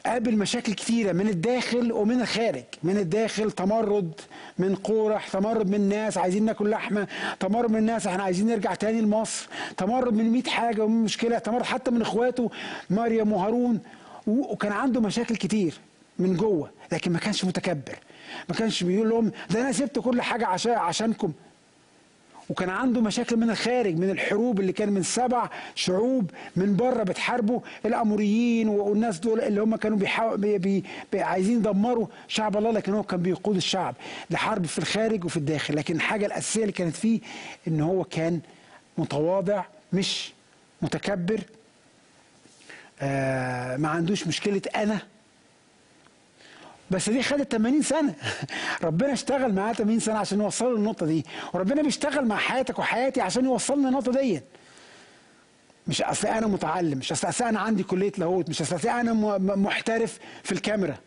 قابل 0.05 0.37
مشاكل 0.37 0.73
كتيرة 0.73 1.11
من 1.11 1.27
الداخل 1.29 1.91
ومن 1.91 2.21
الخارج. 2.21 2.63
من 2.83 2.97
الداخل 2.97 3.51
تمرد 3.51 4.11
من 4.57 4.75
قورح 4.75 5.27
تمرد 5.27 5.69
من 5.69 5.89
ناس 5.89 6.17
عايزين 6.17 6.45
ناكل 6.45 6.69
لحمة 6.69 7.07
تمرد 7.39 7.71
من 7.71 7.83
ناس 7.83 8.07
إحنا 8.07 8.23
عايزين 8.23 8.47
نرجع 8.47 8.73
تاني 8.75 9.01
لمصر 9.01 9.47
تمرد 9.77 10.13
من 10.13 10.31
100 10.31 10.43
حاجة 10.43 10.85
ومن 10.85 11.03
مشكله 11.03 11.37
تمرد 11.39 11.63
حتى 11.63 11.91
من 11.91 12.01
إخواته 12.01 12.51
مريم 12.89 13.31
وهارون. 13.33 13.79
وكان 14.27 14.71
عنده 14.71 15.01
مشاكل 15.01 15.35
كتير. 15.35 15.73
من 16.19 16.35
جوه 16.37 16.69
لكن 16.91 17.11
ما 17.11 17.19
كانش 17.19 17.45
متكبر. 17.45 17.99
ما 18.49 18.55
كانش 18.55 18.83
بيقول 18.83 19.09
لهم 19.09 19.31
ده 19.49 19.61
أنا 19.61 19.71
سبت 19.71 19.99
كل 19.99 20.21
حاجة 20.21 20.47
عشان 20.47 20.71
عشانكم. 20.71 21.31
وكان 22.49 22.69
عنده 22.69 23.01
مشاكل 23.01 23.35
من 23.37 23.49
الخارج 23.49 23.95
من 23.95 24.09
الحروب 24.09 24.59
اللي 24.59 24.73
كان 24.73 24.89
من 24.89 25.03
سبع 25.03 25.49
شعوب 25.75 26.31
من 26.55 26.75
بره 26.75 27.03
بتحاربوا 27.03 27.59
الأموريين 27.85 28.69
والناس 28.69 29.19
دول 29.19 29.41
اللي 29.41 29.61
هم 29.61 29.75
كانوا 29.75 29.97
بيحاول 29.97 30.37
بي 30.37 30.57
بي 30.57 30.83
بي 31.11 31.21
عايزين 31.21 31.57
يدمروا 31.57 32.07
شعب 32.27 32.57
الله 32.57 32.71
لكن 32.71 32.93
هو 32.93 33.03
كان 33.03 33.21
بيقود 33.21 33.55
الشعب 33.55 33.95
لحرب 34.29 34.65
في 34.65 34.77
الخارج 34.79 35.25
وفي 35.25 35.37
الداخل. 35.37 35.75
لكن 35.75 35.95
الحاجة 35.95 36.25
الأساسية 36.25 36.61
اللي 36.61 36.73
كانت 36.73 36.95
فيه 36.95 37.19
إن 37.67 37.81
هو 37.81 38.03
كان 38.03 38.39
متواضع 38.97 39.63
مش 39.93 40.33
متكبر. 40.81 41.39
آه 43.01 43.77
ما 43.77 43.87
عندوش 43.89 44.27
مشكلة 44.27 44.61
أنا 44.75 44.99
بس 46.91 47.09
دي 47.09 47.23
خدت 47.23 47.51
80 47.51 47.81
سنة. 47.81 48.13
ربنا 48.83 49.13
اشتغل 49.13 49.53
معاه 49.53 49.73
80 49.73 49.99
سنة 49.99 50.17
عشان 50.17 50.41
يوصله 50.41 50.77
للنقطه 50.77 51.05
دي. 51.05 51.25
وربنا 51.53 51.81
بيشتغل 51.81 52.25
مع 52.25 52.37
حياتك 52.37 52.79
وحياتي 52.79 53.21
عشان 53.21 53.45
يوصلنا 53.45 53.87
للنقطه 53.87 54.11
دي 54.11 54.41
مش 55.87 56.01
أصل 56.01 56.27
أنا 56.27 56.47
متعلم 56.47 56.97
مش 56.97 57.11
أصل 57.11 57.43
أنا 57.43 57.59
عندي 57.59 57.83
كلية 57.83 58.11
لاهوت 58.17 58.49
مش 58.49 58.61
أصل 58.61 58.89
أنا 58.89 59.13
محترف 59.37 60.19
في 60.43 60.51
الكاميرا. 60.51 60.97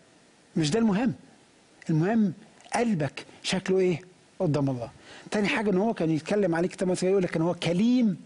مش 0.56 0.70
ده 0.70 0.78
المهم. 0.78 1.14
المهم 1.90 2.32
قلبك 2.74 3.26
شكله 3.42 3.78
إيه؟ 3.78 4.00
قدام 4.38 4.70
الله. 4.70 4.90
تاني 5.30 5.48
حاجة 5.48 5.70
إن 5.70 5.78
هو 5.78 5.94
كان 5.94 6.10
يتكلم 6.10 6.54
عليك 6.54 6.70
كتاب 6.70 6.96
يقول 7.02 7.22
لك 7.22 7.36
إن 7.36 7.42
هو 7.42 7.54
كليم 7.54 8.16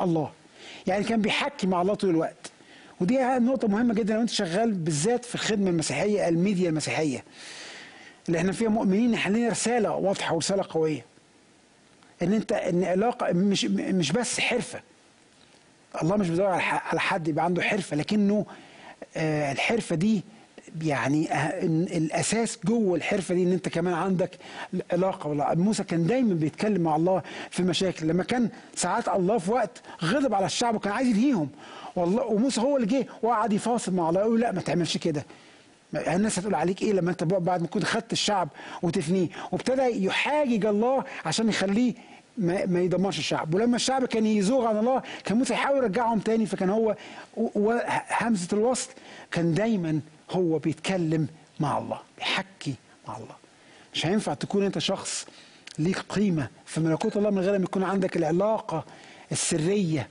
الله. 0.00 0.32
يعني 0.86 1.04
كان 1.04 1.20
بيحكي 1.20 1.66
مع 1.66 1.82
الله 1.82 1.94
طول 1.94 2.10
الوقت. 2.10 2.50
ودي 3.00 3.18
نقطة 3.18 3.68
مهمة 3.68 3.94
جدا 3.94 4.14
لو 4.14 4.20
أنت 4.20 4.30
شغال 4.30 4.72
بالذات 4.72 5.24
في 5.24 5.34
الخدمة 5.34 5.70
المسيحية 5.70 6.28
الميديا 6.28 6.68
المسيحية 6.68 7.24
اللي 8.28 8.38
إحنا 8.38 8.52
فيها 8.52 8.68
مؤمنين 8.68 9.14
إحنا 9.14 9.36
لنا 9.36 9.48
رسالة 9.48 9.90
واضحة 9.92 10.34
ورسالة 10.34 10.64
قوية. 10.68 11.04
إن 12.22 12.32
أنت 12.32 12.52
إن 12.52 12.84
علاقة 12.84 13.32
مش 13.32 13.64
مش 13.64 14.12
بس 14.12 14.40
حرفة. 14.40 14.80
الله 16.02 16.16
مش 16.16 16.28
بيدور 16.28 16.46
على 16.46 17.00
حد 17.00 17.28
يبقى 17.28 17.44
عنده 17.44 17.62
حرفة 17.62 17.96
لكنه 17.96 18.46
آه 19.16 19.52
الحرفة 19.52 19.96
دي 19.96 20.22
يعني 20.82 21.28
الأساس 21.96 22.58
جوه 22.64 22.96
الحرفة 22.96 23.34
دي 23.34 23.42
إن 23.42 23.52
أنت 23.52 23.68
كمان 23.68 23.94
عندك 23.94 24.30
علاقه 24.92 25.28
والله 25.28 25.54
موسى 25.54 25.84
كان 25.84 26.06
دايما 26.06 26.34
بيتكلم 26.34 26.82
مع 26.82 26.96
الله 26.96 27.22
في 27.50 27.62
مشاكل. 27.62 28.06
لما 28.06 28.24
كان 28.24 28.48
ساعات 28.74 29.08
الله 29.08 29.38
في 29.38 29.50
وقت 29.50 29.82
غضب 30.04 30.34
على 30.34 30.46
الشعب 30.46 30.74
وكان 30.74 30.92
عايز 30.92 31.08
ينهيهم 31.08 31.48
والله 31.96 32.24
وموسى 32.24 32.60
هو 32.60 32.76
اللي 32.76 32.86
جه 32.86 33.06
وقعد 33.22 33.52
يفاصل 33.52 33.92
مع 33.94 34.08
الله 34.08 34.20
يقول 34.20 34.40
لا 34.40 34.52
ما 34.52 34.60
تعملش 34.60 34.96
كده. 34.96 35.24
الناس 35.94 36.38
هتقول 36.38 36.54
عليك 36.54 36.82
إيه 36.82 36.92
لما 36.92 37.10
أنت 37.10 37.24
بعد 37.24 37.60
ما 37.60 37.66
كنت 37.66 37.84
خدت 37.84 38.12
الشعب 38.12 38.48
وتفنيه؟ 38.82 39.28
وابتدى 39.52 40.04
يحاجج 40.06 40.66
الله 40.66 41.04
عشان 41.24 41.48
يخليه 41.48 41.94
ما, 42.38 42.66
ما 42.66 42.80
يدمرش 42.80 43.18
الشعب. 43.18 43.54
ولما 43.54 43.76
الشعب 43.76 44.04
كان 44.04 44.26
يزوغ 44.26 44.66
عن 44.66 44.76
الله 44.78 45.02
كان 45.24 45.38
موسى 45.38 45.52
يحاول 45.52 45.76
يرجعهم 45.78 46.18
تاني. 46.18 46.46
فكان 46.46 46.70
هو 46.70 46.96
همزة 48.20 48.48
الوصل 48.52 48.90
كان 49.30 49.54
دايما 49.54 50.00
هو 50.30 50.58
بيتكلم 50.58 51.26
مع 51.60 51.78
الله 51.78 52.00
بيحكي 52.18 52.74
مع 53.08 53.16
الله. 53.16 53.36
مش 53.94 54.06
هينفع 54.06 54.34
تكون 54.34 54.64
انت 54.64 54.78
شخص 54.78 55.26
ليك 55.78 55.98
قيمة 55.98 56.48
في 56.66 56.80
ملكوت 56.80 57.16
الله 57.16 57.30
من 57.30 57.38
غير 57.38 57.58
ما 57.58 57.64
يكون 57.64 57.82
عندك 57.82 58.16
العلاقة 58.16 58.84
السرية 59.32 60.08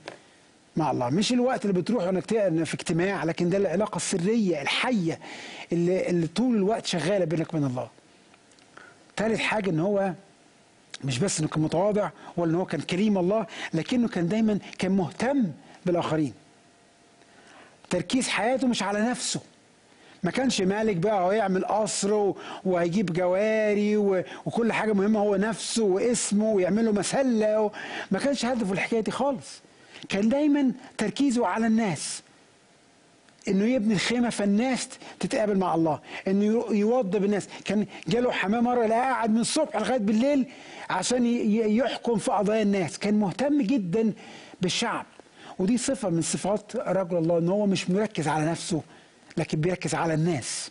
مع 0.76 0.90
الله. 0.90 1.10
مش 1.10 1.32
الوقت 1.32 1.64
اللي 1.66 1.80
بتروح 1.80 2.04
انك 2.04 2.26
في 2.64 2.74
اجتماع 2.74 3.24
لكن 3.24 3.50
ده 3.50 3.58
العلاقة 3.58 3.96
السرية 3.96 4.62
الحية 4.62 5.18
اللي, 5.72 6.08
اللي 6.08 6.26
طول 6.26 6.56
الوقت 6.56 6.86
شغالة 6.86 7.24
بينك 7.24 7.54
وبين 7.54 7.66
الله. 7.66 7.88
ثالث 9.16 9.40
حاجة 9.40 9.70
إن 9.70 9.80
هو 9.80 10.12
مش 11.04 11.18
بس 11.18 11.40
إنه 11.40 11.48
كان 11.48 11.62
متواضع 11.62 12.10
ولا 12.36 12.50
إن 12.50 12.54
هو 12.56 12.64
كان 12.64 12.80
كريم 12.80 13.18
الله 13.18 13.46
لكنه 13.74 14.08
كان 14.08 14.28
دايما 14.28 14.58
كان 14.78 14.92
مهتم 14.92 15.52
بالآخرين. 15.86 16.34
تركيز 17.90 18.28
حياته 18.28 18.66
مش 18.66 18.82
على 18.82 19.00
نفسه. 19.00 19.40
ما 20.24 20.30
كانش 20.30 20.60
مالك 20.60 20.96
بقى 20.96 21.26
ويعمل 21.26 21.64
قصر 21.64 22.32
وهيجيب 22.64 23.12
جواري 23.12 23.96
وكل 24.46 24.72
حاجة 24.72 24.92
مهمة 24.92 25.20
هو 25.20 25.36
نفسه 25.36 25.84
واسمه 25.84 26.50
ويعمل 26.52 26.84
له 26.84 26.92
مسله 26.92 27.70
ما 28.10 28.18
كانش 28.18 28.44
هدفه 28.44 28.72
الحكاية 28.72 29.00
دي 29.00 29.10
خالص. 29.10 29.60
كان 30.08 30.28
دايما 30.28 30.72
تركيزه 30.98 31.46
على 31.46 31.66
الناس. 31.66 32.22
إنه 33.48 33.64
يبني 33.64 33.94
الخيمة 33.94 34.30
فالناس 34.30 34.88
تتقابل 35.20 35.58
مع 35.58 35.74
الله. 35.74 36.00
إنه 36.28 36.64
يوضب 36.70 37.24
الناس. 37.24 37.48
كان 37.64 37.86
جاله 38.08 38.30
حماه 38.32 38.60
مرة 38.60 38.86
لا 38.86 38.94
قاعد 38.94 39.30
من 39.30 39.40
الصبح 39.40 39.76
لغاية 39.76 39.98
بالليل 39.98 40.46
عشان 40.90 41.26
يحكم 41.76 42.18
في 42.18 42.30
قضايا 42.30 42.62
الناس. 42.62 42.98
كان 42.98 43.14
مهتم 43.14 43.62
جدا 43.62 44.12
بالشعب. 44.60 45.06
ودي 45.58 45.78
صفة 45.78 46.08
من 46.08 46.22
صفات 46.22 46.76
رجل 46.76 47.16
الله 47.16 47.38
إن 47.38 47.48
هو 47.48 47.66
مش 47.66 47.90
مركز 47.90 48.28
على 48.28 48.46
نفسه. 48.46 48.82
لكن 49.36 49.60
بيركز 49.60 49.94
على 49.94 50.14
الناس. 50.14 50.70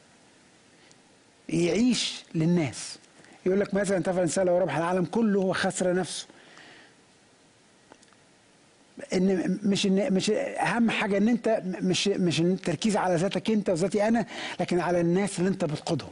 يعيش 1.49 2.23
للناس. 2.35 2.97
يقول 3.45 3.59
لك 3.59 3.73
مثلا 3.73 3.97
انتفع 3.97 4.17
الانسان 4.17 4.45
لو 4.45 4.57
ربح 4.57 4.77
العالم 4.77 5.05
كله 5.05 5.39
وخسر 5.39 5.93
نفسه. 5.93 6.27
إن 9.13 9.59
مش 9.63 9.85
إن 9.85 10.13
مش 10.13 10.29
أهم 10.29 10.91
حاجة 10.91 11.17
إن 11.17 11.29
أنت 11.29 11.61
مش 11.65 12.07
مش 12.07 12.39
التركيز 12.39 12.97
على 12.97 13.15
ذاتك 13.15 13.51
أنت 13.51 13.69
وذاتي 13.69 14.07
أنا 14.07 14.25
لكن 14.59 14.79
على 14.79 15.01
الناس 15.01 15.39
اللي 15.39 15.49
أنت 15.49 15.65
بتقودهم. 15.65 16.11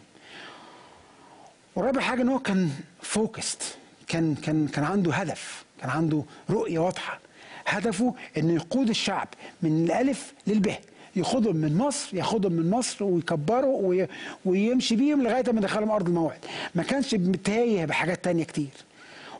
ورابع 1.75 2.01
حاجة 2.01 2.21
إن 2.21 2.29
هو 2.29 2.39
كان 2.39 2.69
فوكست 3.01 3.63
كان 4.07 4.35
كان 4.35 4.67
كان 4.67 4.83
عنده 4.83 5.13
هدف. 5.13 5.63
كان 5.81 5.89
عنده 5.89 6.23
رؤية 6.49 6.79
واضحة. 6.79 7.19
هدفه 7.67 8.15
انه 8.37 8.53
يقود 8.53 8.89
الشعب 8.89 9.27
من 9.61 9.85
الألف 9.85 10.33
للب. 10.47 10.75
ياخدهم 11.15 11.55
من 11.55 11.77
مصر 11.77 12.17
ياخدهم 12.17 12.51
من 12.53 12.69
مصر 12.69 13.03
ويكبروا 13.03 14.05
ويمشي 14.45 14.95
بيهم 14.95 15.23
لغاية 15.23 15.51
ما 15.51 15.59
يدخلهم 15.59 15.91
أرض 15.91 16.07
الموعد. 16.07 16.39
ما 16.75 16.83
كانش 16.83 17.15
تايه 17.43 17.85
بحاجات 17.85 18.23
تانية 18.23 18.43
كتير. 18.43 18.69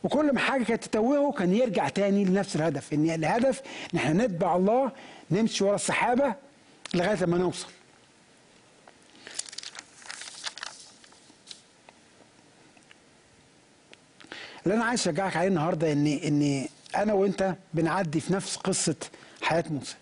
وكل 0.04 0.32
ما 0.32 0.40
حاجة 0.40 0.64
كانت 0.64 0.84
تتوهه 0.84 1.32
كان 1.32 1.54
يرجع 1.54 1.88
تاني 1.88 2.24
لنفس 2.24 2.56
الهدف 2.56 2.92
إن 2.92 3.10
الهدف 3.10 3.62
إن 3.94 3.98
إحنا 3.98 4.26
نتبع 4.26 4.56
الله 4.56 4.92
نمشي 5.30 5.64
ورا 5.64 5.74
السحابه 5.74 6.34
لغاية 6.94 7.26
ما 7.26 7.38
نوصل. 7.38 7.68
اللي 14.64 14.74
أنا 14.74 14.84
عايز 14.84 15.00
أشجعك 15.00 15.36
عليه 15.36 15.48
النهارده 15.48 15.92
ان 15.92 16.06
إن 16.06 16.66
أنا 16.96 17.12
وأنت 17.12 17.54
بنعدي 17.74 18.20
في 18.20 18.32
نفس 18.32 18.56
قصة 18.56 18.96
حياة 19.42 19.64
موسى. 19.70 19.94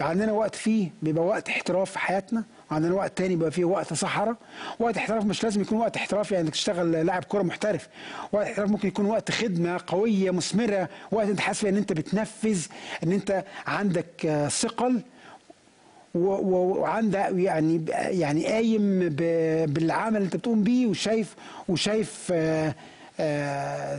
عندنا 0.00 0.32
وقت 0.32 0.54
فيه 0.54 0.90
بيبقى 1.02 1.24
وقت 1.24 1.48
احتراف 1.48 1.90
في 1.90 1.98
حياتنا 1.98 2.44
وعندنا 2.70 2.94
وقت 2.94 3.18
تاني 3.18 3.36
بيبقى 3.36 3.50
فيه 3.50 3.64
وقت 3.64 3.94
صحراء 3.94 4.36
وقت 4.78 4.96
احتراف 4.96 5.24
مش 5.24 5.44
لازم 5.44 5.60
يكون 5.60 5.78
وقت 5.78 5.96
احتراف 5.96 6.32
يعني 6.32 6.44
انك 6.44 6.52
تشتغل 6.52 6.92
لاعب 6.92 7.24
كورة 7.24 7.42
محترف. 7.42 7.88
وقت 8.32 8.46
احتراف 8.46 8.70
ممكن 8.70 8.88
يكون 8.88 9.06
وقت 9.06 9.30
خدمة 9.30 9.80
قوية 9.86 10.30
مثمرة 10.30 10.88
وقت 11.12 11.28
انت 11.28 11.40
حاسس 11.40 11.64
ان 11.64 11.76
انت 11.76 11.92
بتنفذ 11.92 12.66
ان 13.04 13.12
انت 13.12 13.44
عندك 13.66 14.46
ثقل 14.50 15.00
وعندك 16.14 17.28
يعني 17.34 17.84
يعني 17.96 18.46
قايم 18.46 19.08
بالعمل 19.66 20.16
اللي 20.16 20.26
انت 20.26 20.36
بتقوم 20.36 20.62
بيه 20.62 20.86
وشايف 20.86 21.34
وشايف 21.68 22.28
آآ 22.32 22.74
آآ 23.20 23.98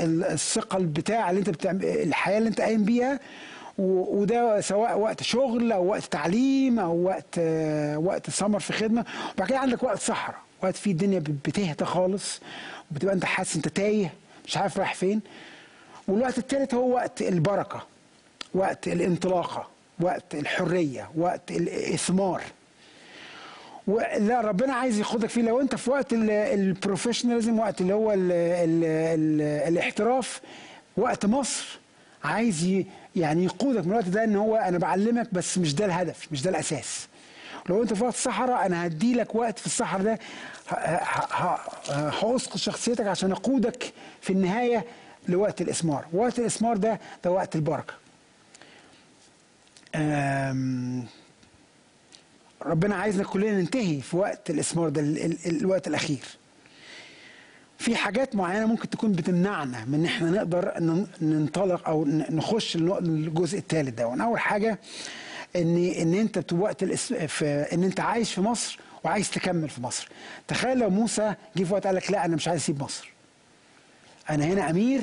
الثقل 0.00 0.86
بتاع 0.86 1.30
اللي 1.30 1.38
انت 1.38 1.50
بتعمل 1.50 1.84
الحياة 1.84 2.38
اللي 2.38 2.48
انت 2.48 2.60
قايم 2.60 2.84
بيها. 2.84 3.20
وده 3.78 4.60
سواء 4.60 4.98
وقت 4.98 5.22
شغل 5.22 5.72
أو 5.72 5.86
وقت 5.86 6.04
تعليم 6.04 6.78
أو 6.78 7.02
وقت 7.04 7.38
وقت 7.96 8.30
سمر 8.30 8.60
في 8.60 8.72
خدمة. 8.72 9.04
وبعد 9.34 9.48
كده 9.48 9.58
عندك 9.58 9.82
وقت 9.82 9.98
صحراء 9.98 10.38
وقت 10.62 10.76
فيه 10.76 10.90
الدنيا 10.90 11.18
بتهدى 11.18 11.84
خالص 11.84 12.40
وبتبقى 12.90 13.14
أنت 13.14 13.24
حاسس 13.24 13.56
أنت 13.56 13.68
تايه 13.68 14.12
مش 14.46 14.56
عارف 14.56 14.78
رايح 14.78 14.94
فين. 14.94 15.20
والوقت 16.08 16.38
الثالث 16.38 16.74
هو 16.74 16.94
وقت 16.94 17.22
البركة 17.22 17.86
وقت 18.54 18.88
الانطلاقة 18.88 19.68
وقت 20.00 20.34
الحرية 20.34 21.10
وقت 21.16 21.50
الإثمار. 21.50 22.42
لا 24.18 24.40
ربنا 24.40 24.74
عايز 24.74 24.98
ياخدك 24.98 25.28
فيه. 25.28 25.42
لو 25.42 25.60
أنت 25.60 25.74
في 25.74 25.90
وقت 25.90 26.12
البروفيشناليزم 26.12 27.58
وقت 27.58 27.80
اللي 27.80 27.94
هو 27.94 28.12
ال 28.12 28.32
ال 28.32 28.84
ال 28.84 29.40
الاحتراف 29.68 30.40
وقت 30.96 31.26
مصر 31.26 31.78
عايز 32.24 32.84
يعني 33.16 33.44
يقودك 33.44 33.84
من 33.84 33.90
الوقت 33.90 34.08
ده 34.08 34.24
إن 34.24 34.36
هو 34.36 34.56
أنا 34.56 34.78
بعلمك 34.78 35.28
بس 35.34 35.58
مش 35.58 35.74
ده 35.74 35.84
الهدف 35.84 36.28
مش 36.32 36.42
ده 36.42 36.50
الأساس. 36.50 37.08
لو 37.68 37.82
أنت 37.82 37.92
في 37.94 38.04
وقت 38.04 38.14
الصحراء 38.14 38.66
أنا 38.66 38.86
هدي 38.86 39.14
لك 39.14 39.34
وقت 39.34 39.58
في 39.58 39.66
الصحراء 39.66 40.02
ده 40.02 40.18
هاسقط 42.22 42.56
شخصيتك 42.56 43.06
عشان 43.06 43.32
اقودك 43.32 43.92
في 44.20 44.32
النهاية 44.32 44.84
لوقت 45.28 45.60
الإسمار. 45.60 46.04
وقت 46.12 46.38
الإسمار 46.38 46.76
ده 46.76 47.00
ده 47.24 47.30
وقت 47.30 47.56
البركة. 47.56 47.94
ربنا 52.62 52.94
عايزنا 52.96 53.24
كلنا 53.24 53.52
ننتهي 53.60 54.00
في 54.00 54.16
وقت 54.16 54.50
الإسمار 54.50 54.88
ده 54.88 55.00
الوقت 55.46 55.88
الأخير. 55.88 56.24
في 57.78 57.96
حاجات 57.96 58.36
معينة 58.36 58.66
ممكن 58.66 58.90
تكون 58.90 59.12
بتمنعنا 59.12 59.84
من 59.84 59.94
إن 59.94 60.04
إحنا 60.04 60.30
نقدر 60.30 60.72
ننطلق 61.20 61.88
أو 61.88 62.04
نخش 62.06 62.76
الجزء 62.76 63.58
الثالث 63.58 63.94
ده. 63.94 64.24
أول 64.24 64.40
حاجة 64.40 64.78
ان 65.56 65.76
إن 65.76 66.14
أنت 66.14 66.52
وقت 66.52 66.84
في 66.84 67.46
إن 67.72 67.82
أنت 67.84 68.00
عايش 68.00 68.34
في 68.34 68.40
مصر 68.40 68.78
وعايز 69.04 69.30
تكمل 69.30 69.68
في 69.68 69.82
مصر. 69.82 70.08
تخيل 70.48 70.78
لو 70.78 70.90
موسى 70.90 71.34
جه 71.56 71.64
في 71.64 71.72
وقت 71.72 71.86
قال 71.86 71.94
لك 71.96 72.10
لا 72.10 72.24
أنا 72.24 72.36
مش 72.36 72.48
عايز 72.48 72.60
أسيب 72.60 72.82
مصر. 72.82 73.12
أنا 74.30 74.44
هنا 74.44 74.70
أمير 74.70 75.02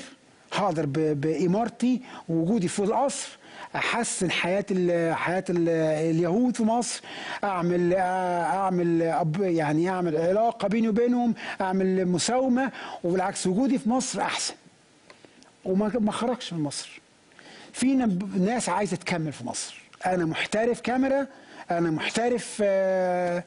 هقدر 0.53 0.85
بإمارتي 1.13 2.01
ووجودي 2.29 2.67
في 2.67 2.79
القصر 2.79 3.37
أحسن 3.75 4.31
حياة 4.31 4.65
ال 4.71 5.15
حياة 5.15 5.43
ال 5.49 5.69
اليهود 6.15 6.55
في 6.55 6.63
مصر. 6.63 7.01
أعمل 7.43 7.93
أعمل 7.93 9.01
يعني 9.39 9.89
أعمل 9.89 10.17
علاقة 10.17 10.67
بيني 10.67 10.89
وبينهم 10.89 11.33
أعمل 11.61 12.05
مساومة 12.07 12.71
وبالعكس 13.03 13.47
وجودي 13.47 13.77
في 13.79 13.89
مصر 13.89 14.21
أحسن. 14.21 14.53
وما 15.65 16.11
خرجش 16.11 16.53
من 16.53 16.59
مصر. 16.59 17.01
فينا 17.73 18.17
ناس 18.39 18.69
عايزة 18.69 18.97
تكمل 18.97 19.31
في 19.31 19.45
مصر. 19.45 19.81
أنا 20.05 20.25
محترف 20.25 20.81
كاميرا 20.81 21.27
أنا 21.71 21.91
محترف 21.91 22.61
آآ 22.65 23.43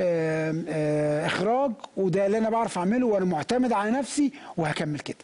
آآ 0.00 1.26
إخراج 1.26 1.72
وده 1.96 2.26
اللي 2.26 2.38
أنا 2.38 2.50
بعرف 2.50 2.78
أعمله 2.78 3.06
وأنا 3.06 3.24
معتمد 3.24 3.72
على 3.72 3.90
نفسي 3.90 4.32
وهكمل 4.56 4.98
كده. 4.98 5.16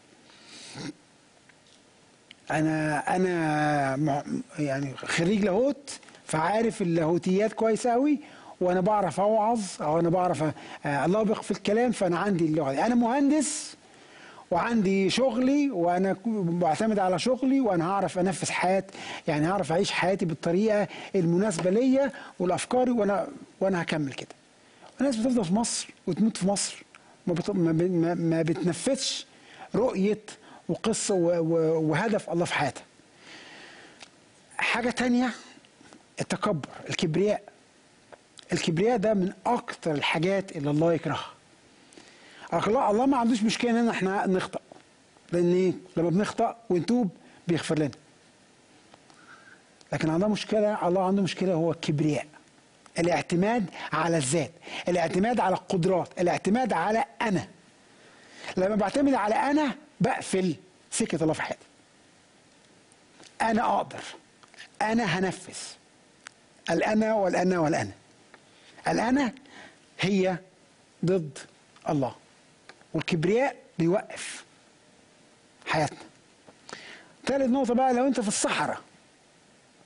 أنا 2.50 2.98
أنا 3.16 4.22
يعني 4.58 4.94
خريج 4.96 5.44
لاهوت 5.44 5.90
فعارف 6.26 6.82
اللاهوتيات 6.82 7.52
كويس 7.52 7.86
قوي 7.86 8.20
وأنا 8.60 8.80
بعرف 8.80 9.20
أوعظ 9.20 9.60
أو 9.80 10.00
أنا 10.00 10.08
بعرف 10.08 10.44
الابق 10.86 11.42
في 11.42 11.50
الكلام 11.50 11.92
فأنا 11.92 12.18
عندي 12.18 12.44
اللغة 12.44 12.72
دي. 12.72 12.86
أنا 12.86 12.94
مهندس 12.94 13.74
وعندي 14.50 15.10
شغلي 15.10 15.70
وأنا 15.70 16.16
بعتمد 16.26 16.98
على 16.98 17.18
شغلي 17.18 17.60
وأنا 17.60 17.90
هعرف 17.90 18.18
أنفذ 18.18 18.50
حياتي 18.50 18.98
يعني 19.28 19.46
هعرف 19.46 19.72
أعيش 19.72 19.90
حياتي 19.90 20.24
بالطريقة 20.24 20.88
المناسبة 21.14 21.70
ليا 21.70 22.12
والافكاري 22.38 22.90
وأنا 22.90 23.28
وأنا 23.60 23.82
هكمل 23.82 24.12
كده. 24.12 24.28
الناس 25.00 25.16
بتفضل 25.16 25.44
في 25.44 25.54
مصر 25.54 25.88
وتموت 26.06 26.36
في 26.36 26.46
مصر 26.46 26.82
ما, 27.26 27.34
بت... 27.34 27.50
ما, 27.50 28.14
ما 28.14 28.42
بتنفذش 28.42 29.26
رؤية 29.74 30.18
وقصة 30.68 31.14
وهدف 31.14 32.30
الله 32.30 32.44
في 32.44 32.54
حياتها 32.54 32.82
حاجة 34.58 34.90
تانية 34.90 35.30
التكبر 36.20 36.68
الكبرياء. 36.90 37.42
الكبرياء 38.52 38.96
ده 38.96 39.14
من 39.14 39.32
أكتر 39.46 39.92
الحاجات 39.92 40.56
اللي 40.56 40.70
الله 40.70 40.92
يكرهها. 40.92 41.30
الله 42.54 42.90
الله 42.90 43.06
ما 43.06 43.16
عندوش 43.16 43.42
مشكلة 43.42 43.70
إن 43.80 43.88
إحنا 43.88 44.26
نخطأ. 44.26 44.60
لأن 45.32 45.52
إيه؟ 45.54 45.72
لما 45.96 46.10
بنخطأ 46.10 46.56
ونتوب 46.70 47.08
بيغفر 47.48 47.78
لنا. 47.78 47.90
لكن 49.92 50.10
عنده 50.10 50.28
مشكلة 50.28 50.88
الله 50.88 51.06
عنده 51.06 51.22
مشكلة 51.22 51.54
هو 51.54 51.72
الكبرياء 51.72 52.26
الاعتماد 52.98 53.66
على 53.92 54.16
الذات 54.16 54.50
الاعتماد 54.88 55.40
على 55.40 55.54
القدرات 55.54 56.08
الاعتماد 56.20 56.72
على 56.72 57.04
أنا. 57.22 57.48
لما 58.56 58.76
بعتمد 58.76 59.14
على 59.14 59.34
أنا 59.34 59.74
بقفل 60.02 60.54
سكة 60.90 61.22
الله 61.22 61.32
في 61.32 61.42
حياتي. 61.42 61.66
أنا 63.42 63.76
أقدر. 63.76 64.00
أنا 64.82 65.04
هنفذ. 65.04 65.56
الأنا 66.70 67.14
والأنا 67.14 67.58
والأنا. 67.58 67.90
الأنا 68.88 69.32
هي 70.00 70.36
ضد 71.04 71.38
الله. 71.88 72.14
والكبرياء 72.94 73.56
بيوقف 73.78 74.44
حياتنا. 75.66 75.98
ثالث 77.26 77.50
نقطة 77.50 77.74
بقى 77.74 77.92
لو 77.92 78.06
أنت 78.06 78.20
في 78.20 78.28
الصحراء 78.28 78.80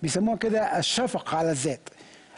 بيسموها 0.02 0.36
كده 0.36 0.78
الشفقة 0.78 1.36
على 1.38 1.50
الذات. 1.50 1.80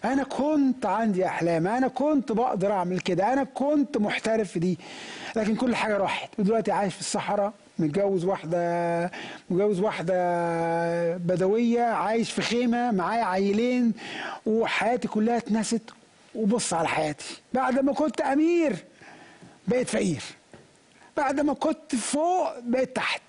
أنا 0.05 0.25
كنت 0.25 0.87
عندي 0.87 1.27
أحلام 1.27 1.67
أنا 1.67 1.89
كنت 1.89 2.33
بقدر 2.33 2.73
أعمل 2.73 3.01
كده 3.01 3.33
أنا 3.33 3.45
كنت 3.45 3.97
محترف 3.99 4.53
في 4.53 4.59
دي 4.59 4.79
لكن 5.37 5.57
كل 5.57 5.77
حاجة 5.77 5.97
راحت. 5.97 6.31
ودلوقتي 6.39 6.73
عايش 6.73 6.95
في 6.95 7.01
الصحراء 7.01 7.53
متجوز 7.79 8.25
واحدة 8.25 9.11
متجوز 9.51 9.81
واحدة 9.81 11.17
بدوية 11.17 11.83
عايش 11.83 12.33
في 12.33 12.43
خيمة 12.43 12.91
معايا 12.91 13.25
عيلين 13.25 13.93
وحياتي 14.47 15.09
كلها 15.09 15.37
اتنست 15.37 15.83
وبص 16.35 16.73
على 16.75 16.89
حياتي. 16.89 17.41
بعد 17.53 17.79
ما 17.79 17.93
كنت 17.93 18.21
أمير 18.21 18.77
بقيت 19.69 19.89
فقير. 19.89 20.23
بعد 21.17 21.41
ما 21.41 21.55
كنت 21.55 21.95
فوق 21.95 22.59
بقيت 22.59 22.97
تحت. 22.97 23.23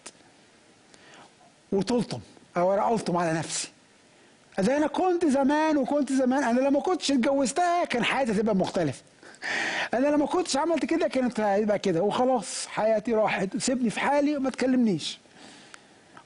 وتلطم 1.71 2.19
أو 2.57 2.73
أنا 2.73 2.93
ألطم 2.93 3.17
على 3.17 3.33
نفسي. 3.33 3.69
أنا 4.59 4.87
كنت 4.87 5.25
زمان 5.25 5.77
وكنت 5.77 6.13
زمان 6.13 6.43
أنا 6.43 6.59
لما 6.59 6.79
كنتش 6.79 7.11
اتجوزتها 7.11 7.85
كان 7.85 8.03
حياتي 8.03 8.33
تبقى 8.33 8.55
مختلفة. 8.55 9.01
أنا 9.93 10.07
لما 10.07 10.25
كنتش 10.25 10.57
عملت 10.57 10.85
كده 10.85 11.07
كانت 11.07 11.39
هيبقى 11.39 11.79
كده 11.79 12.01
وخلاص 12.01 12.67
حياتي 12.67 13.13
راحت. 13.13 13.57
سيبني 13.57 13.89
في 13.89 13.99
حالي 13.99 14.37
وما 14.37 14.49
تكلمنيش. 14.49 15.19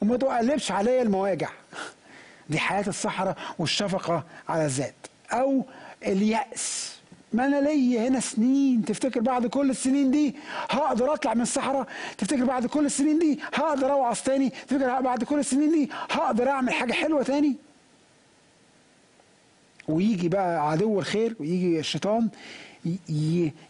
وما 0.01 0.17
تقلبش 0.17 0.71
عليا 0.71 1.01
المواجع. 1.01 1.49
دي 2.49 2.59
حياة 2.59 2.87
الصحراء 2.87 3.37
والشفقة 3.59 4.23
على 4.49 4.65
الذات. 4.65 4.95
أو 5.31 5.65
اليأس. 6.05 6.93
ما 7.33 7.45
أنا 7.45 7.61
ليا 7.61 8.07
هنا 8.07 8.19
سنين. 8.19 8.85
تفتكر 8.85 9.19
بعد 9.19 9.47
كل 9.47 9.69
السنين 9.69 10.11
دي 10.11 10.35
هقدر 10.69 11.13
أطلع 11.13 11.33
من 11.33 11.41
الصحراء؟ 11.41 11.87
تفتكر 12.17 12.43
بعد 12.45 12.65
كل 12.65 12.85
السنين 12.85 13.19
دي 13.19 13.39
هقدر 13.53 13.91
اوعظ 13.91 14.17
تاني؟ 14.25 14.49
تفتكر 14.49 15.01
بعد 15.01 15.23
كل 15.23 15.39
السنين 15.39 15.71
دي 15.71 15.89
هقدر 16.11 16.49
أعمل 16.49 16.73
حاجة 16.73 16.93
حلوة 16.93 17.23
تاني؟ 17.23 17.55
ويجي 19.87 20.29
بقى 20.29 20.69
عدو 20.71 20.99
الخير 20.99 21.35
ويجي 21.39 21.79
الشيطان 21.79 22.29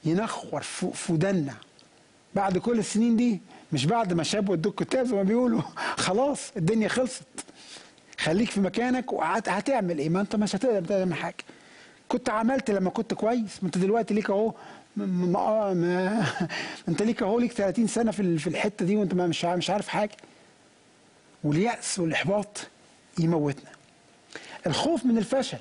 ينخور 0.05 0.61
في 0.61 1.13
ودنا 1.13 1.53
بعد 2.35 2.57
كل 2.57 2.79
السنين 2.79 3.15
دي 3.15 3.41
مش 3.73 3.85
بعد 3.85 4.13
ما 4.13 4.23
شاب 4.23 4.49
ودوك 4.49 4.83
كتاب 4.83 5.05
زي 5.05 5.15
ما 5.15 5.23
بيقولوا 5.23 5.61
خلاص 6.05 6.51
الدنيا 6.57 6.87
خلصت. 6.87 7.23
خليك 8.19 8.49
في 8.49 8.59
مكانك 8.61 9.13
وهتعمل 9.13 9.99
إيه؟ 9.99 10.09
ما 10.09 10.21
أنت 10.21 10.35
مش 10.35 10.55
هتقدر 10.55 10.85
تعمل 10.87 11.13
حاجة. 11.13 11.35
كنت 12.09 12.29
عملت 12.29 12.71
لما 12.71 12.89
كنت 12.89 13.13
كويس. 13.13 13.59
ما 13.61 13.65
أنت 13.67 13.77
دلوقتي 13.77 14.13
ليك 14.13 14.29
أهو 14.29 14.53
ما 14.97 15.05
ما 15.73 16.25
أنت 16.87 17.01
ليك 17.01 17.23
أهو 17.23 17.39
ليك 17.39 17.51
30 17.51 17.87
سنة 17.87 18.11
في 18.11 18.37
في 18.37 18.47
الحتة 18.47 18.85
دي 18.85 18.95
وأنت 18.95 19.13
مش 19.13 19.45
مش 19.45 19.69
عارف 19.69 19.87
حاجة. 19.87 20.17
واليأس 21.43 21.99
والإحباط 21.99 22.67
يموتنا. 23.19 23.69
الخوف 24.67 25.05
من 25.05 25.17
الفشل. 25.17 25.57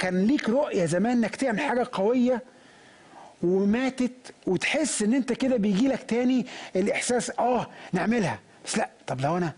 كان 0.00 0.26
ليك 0.26 0.48
رؤية 0.48 0.84
زمان 0.86 1.12
إنك 1.18 1.36
تعمل 1.36 1.60
حاجة 1.60 1.86
قوية 1.92 2.42
وماتت 3.42 4.34
وتحس 4.46 5.02
إن 5.02 5.14
أنت 5.14 5.32
كده 5.32 5.56
بيجي 5.56 5.88
لك 5.88 6.02
تاني 6.02 6.46
الإحساس 6.76 7.30
آه 7.38 7.66
نعملها 7.92 8.38
بس 8.66 8.78
لأ 8.78 8.90
طب 9.06 9.20
لو 9.20 9.36
أنا 9.36 9.52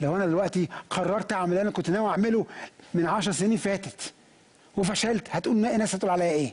لو 0.00 0.16
أنا 0.16 0.26
دلوقتي 0.26 0.68
قررت 0.90 1.32
أعمل 1.32 1.50
اللي 1.50 1.62
أنا 1.62 1.70
كنت 1.70 1.90
ناوي 1.90 2.10
أعمله 2.10 2.46
من 2.94 3.06
عشر 3.06 3.32
سنين 3.32 3.56
فاتت 3.56 4.12
وفشلت 4.76 5.28
هتقول 5.30 5.56
الناس 5.66 5.94
هتقول 5.94 6.10
عليا 6.10 6.30
إيه 6.30 6.52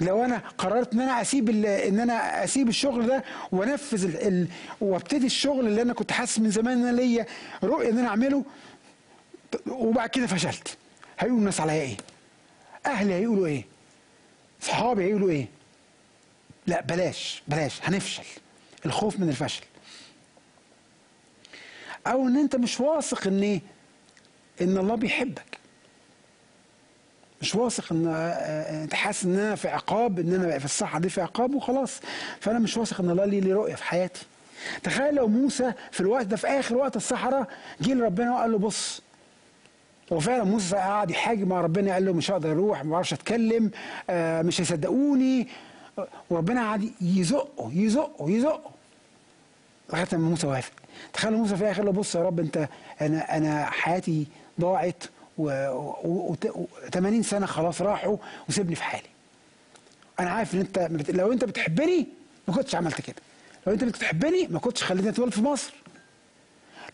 لو 0.00 0.24
أنا 0.24 0.42
قررت 0.58 0.92
إن 0.94 1.00
أنا 1.00 1.20
أسيب 1.20 1.48
إن 1.66 2.00
أنا 2.00 2.44
أسيب 2.44 2.68
الشغل 2.68 3.06
ده 3.06 3.24
وأنفذ. 3.52 4.46
وأبتدي 4.80 5.26
الشغل 5.26 5.66
اللي 5.66 5.82
أنا 5.82 5.92
كنت 5.92 6.12
حاسس 6.12 6.38
من 6.38 6.50
زمان 6.50 6.78
إن 6.78 6.86
أنا 6.86 6.96
ليا 6.96 7.26
رؤية 7.64 7.90
إن 7.90 7.98
أنا 7.98 8.08
أعمله 8.08 8.44
وبعد 9.68 10.08
كده 10.08 10.26
فشلت 10.26 10.76
هيقولوا 11.22 11.38
الناس 11.38 11.60
عليا 11.60 11.82
إيه؟ 11.82 11.96
أهلي 12.86 13.14
هيقولوا 13.14 13.46
إيه؟ 13.46 13.64
صحابي 14.60 15.04
هيقولوا 15.04 15.30
إيه؟ 15.30 15.48
لا 16.66 16.80
بلاش 16.80 17.42
بلاش 17.48 17.80
هنفشل. 17.84 18.22
الخوف 18.86 19.20
من 19.20 19.28
الفشل. 19.28 19.62
أو 22.06 22.28
إن 22.28 22.36
أنت 22.36 22.56
مش 22.56 22.80
واثق 22.80 23.26
إن 23.26 23.42
إيه؟ 23.42 23.60
إن 24.60 24.78
الله 24.78 24.94
بيحبك. 24.94 25.58
مش 27.42 27.54
واثق 27.54 27.92
إن 27.92 28.06
أنت 28.82 28.94
حاسس 28.94 29.24
إن 29.24 29.38
أنا 29.38 29.54
في 29.54 29.68
عقاب 29.68 30.18
إن 30.18 30.34
أنا 30.34 30.58
في 30.58 30.64
الصحة 30.64 30.98
دي 30.98 31.08
في 31.08 31.20
عقاب 31.20 31.54
وخلاص. 31.54 32.00
فأنا 32.40 32.58
مش 32.58 32.76
واثق 32.76 33.00
إن 33.00 33.10
الله 33.10 33.24
ليه 33.24 33.40
لي 33.40 33.52
رؤية 33.52 33.74
في 33.74 33.84
حياتي. 33.84 34.22
تخيل 34.82 35.14
لو 35.14 35.28
موسى 35.28 35.72
في 35.92 36.00
الوقت 36.00 36.26
ده 36.26 36.36
في 36.36 36.46
آخر 36.46 36.76
وقت 36.76 36.96
الصحراء 36.96 37.48
جه 37.80 37.94
لربنا 37.94 38.34
وقال 38.34 38.52
له 38.52 38.58
بص 38.58 39.02
وفعلا 40.12 40.44
موسى 40.44 40.76
قعد 40.76 41.10
يحاجي 41.10 41.44
مع 41.44 41.60
ربنا 41.60 41.92
قال 41.92 42.04
له 42.04 42.12
مش 42.12 42.30
هقدر 42.30 42.52
أروح 42.52 42.84
ما 42.84 42.90
بعرفش 42.90 43.12
أتكلم 43.12 43.70
آه 44.10 44.42
مش 44.42 44.60
هيصدقوني. 44.60 45.48
وربنا 46.30 46.60
قعد 46.60 46.90
يزقه 47.00 47.70
يزقه 47.74 48.30
يزقه. 48.30 48.70
لغاية 49.90 50.06
لما 50.12 50.28
موسى 50.28 50.46
وافق. 50.46 50.72
تخيل 51.12 51.32
موسى 51.32 51.56
في 51.56 51.62
الآخر 51.62 51.84
له 51.84 51.92
بص 51.92 52.14
يا 52.14 52.22
رب 52.22 52.40
أنت 52.40 52.68
أنا 53.00 53.36
أنا 53.36 53.64
حياتي 53.64 54.26
ضاعت 54.60 55.04
و80 55.38 57.20
سنة 57.20 57.46
خلاص 57.46 57.82
راحوا 57.82 58.16
وسيبني 58.48 58.74
في 58.74 58.82
حالي. 58.82 59.08
أنا 60.20 60.30
عارف 60.30 60.54
إن 60.54 60.60
أنت 60.60 60.78
لو 61.10 61.32
أنت 61.32 61.44
بتحبني 61.44 62.06
ما 62.48 62.54
كنتش 62.54 62.74
عملت 62.74 63.00
كده. 63.00 63.16
لو 63.66 63.72
أنت 63.72 63.84
بتحبني 63.84 64.46
ما 64.50 64.58
كنتش 64.58 64.82
خليتني 64.84 65.10
أتولد 65.10 65.32
في 65.32 65.42
مصر. 65.42 65.72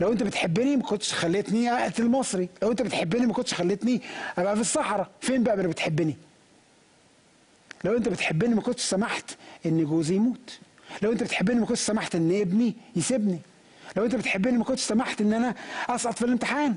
لو 0.01 0.13
انت 0.13 0.23
بتحبني 0.23 0.77
ما 0.77 0.83
كنتش 0.83 1.13
خليتني 1.13 1.71
أقتل 1.73 2.03
المصري. 2.03 2.49
لو 2.63 2.71
انت 2.71 2.83
بتحبني 2.83 3.27
ما 3.27 3.33
كنتش 3.33 3.55
خليتني 3.55 4.03
أبقى 4.39 4.55
في 4.55 4.61
الصحراء. 4.61 5.11
فين 5.21 5.43
بقى 5.43 5.55
اللي 5.55 5.69
بتحبني؟ 5.69 6.17
لو 7.85 7.97
انت 7.97 8.09
بتحبني 8.09 8.55
ما 8.55 8.61
كنتش 8.63 8.83
سمحت 8.83 9.31
إن 9.67 9.85
جوزي 9.85 10.15
يموت. 10.15 10.59
لو 11.03 11.13
انت 11.13 11.23
بتحبني 11.23 11.61
ما 11.61 11.67
كنتش 11.67 11.81
سمحت 11.81 12.15
إن 12.15 12.41
ابني 12.41 12.75
يسيبني. 12.97 13.39
لو 13.97 14.05
انت 14.05 14.15
بتحبني 14.15 14.59
ما 14.59 14.65
كنتش 14.65 14.83
سمحت 14.83 15.21
إن 15.21 15.33
أنا 15.33 15.55
أسقط 15.89 16.15
في 16.19 16.25
الامتحان. 16.25 16.75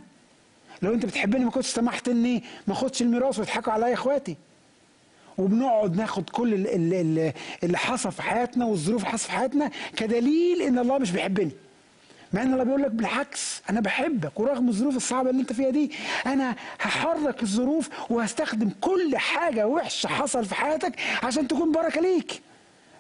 لو 0.82 0.94
انت 0.94 1.06
بتحبني 1.06 1.46
ما 1.46 1.52
كنتش 1.52 1.68
سمحت 1.68 2.08
إني 2.10 2.44
ما 2.68 2.74
أخدش 2.74 3.02
الميراث 3.02 3.40
ويضحكوا 3.40 3.74
عليا 3.74 3.94
إخواتي. 3.94 4.36
وبنقعد 5.38 5.96
ناخد 5.96 6.30
كل 6.30 6.54
اللي, 6.54 7.34
اللي 7.64 7.78
حصل 7.78 8.12
في 8.12 8.22
حياتنا 8.22 8.66
والظروف 8.66 9.02
اللي 9.02 9.12
حصل 9.12 9.26
في 9.26 9.32
حياتنا 9.32 9.72
كدليل 9.98 10.62
إن 10.62 10.80
الله 10.80 10.98
مش 10.98 11.12
بيحبني. 11.12 11.52
مع 12.34 12.42
إن 12.42 12.54
الله 12.54 12.64
بيقول 12.64 12.82
لك 12.82 12.92
بالعكس 12.92 13.62
أنا 13.70 13.80
بحبك 13.80 14.40
ورغم 14.40 14.70
الظروف 14.70 14.96
الصعبة 14.96 15.30
اللي 15.30 15.42
أنت 15.42 15.54
فيها 15.54 15.70
دي 15.70 15.92
أنا 16.26 16.56
هحرك 16.82 17.44
الظروف 17.44 17.90
وهستخدم 18.12 18.70
كل 18.82 19.18
حاجة 19.18 19.68
وحشة 19.68 20.08
حصل 20.08 20.46
في 20.46 20.56
حياتك 20.56 21.00
عشان 21.24 21.48
تكون 21.48 21.72
بركة 21.72 22.02
ليك. 22.02 22.42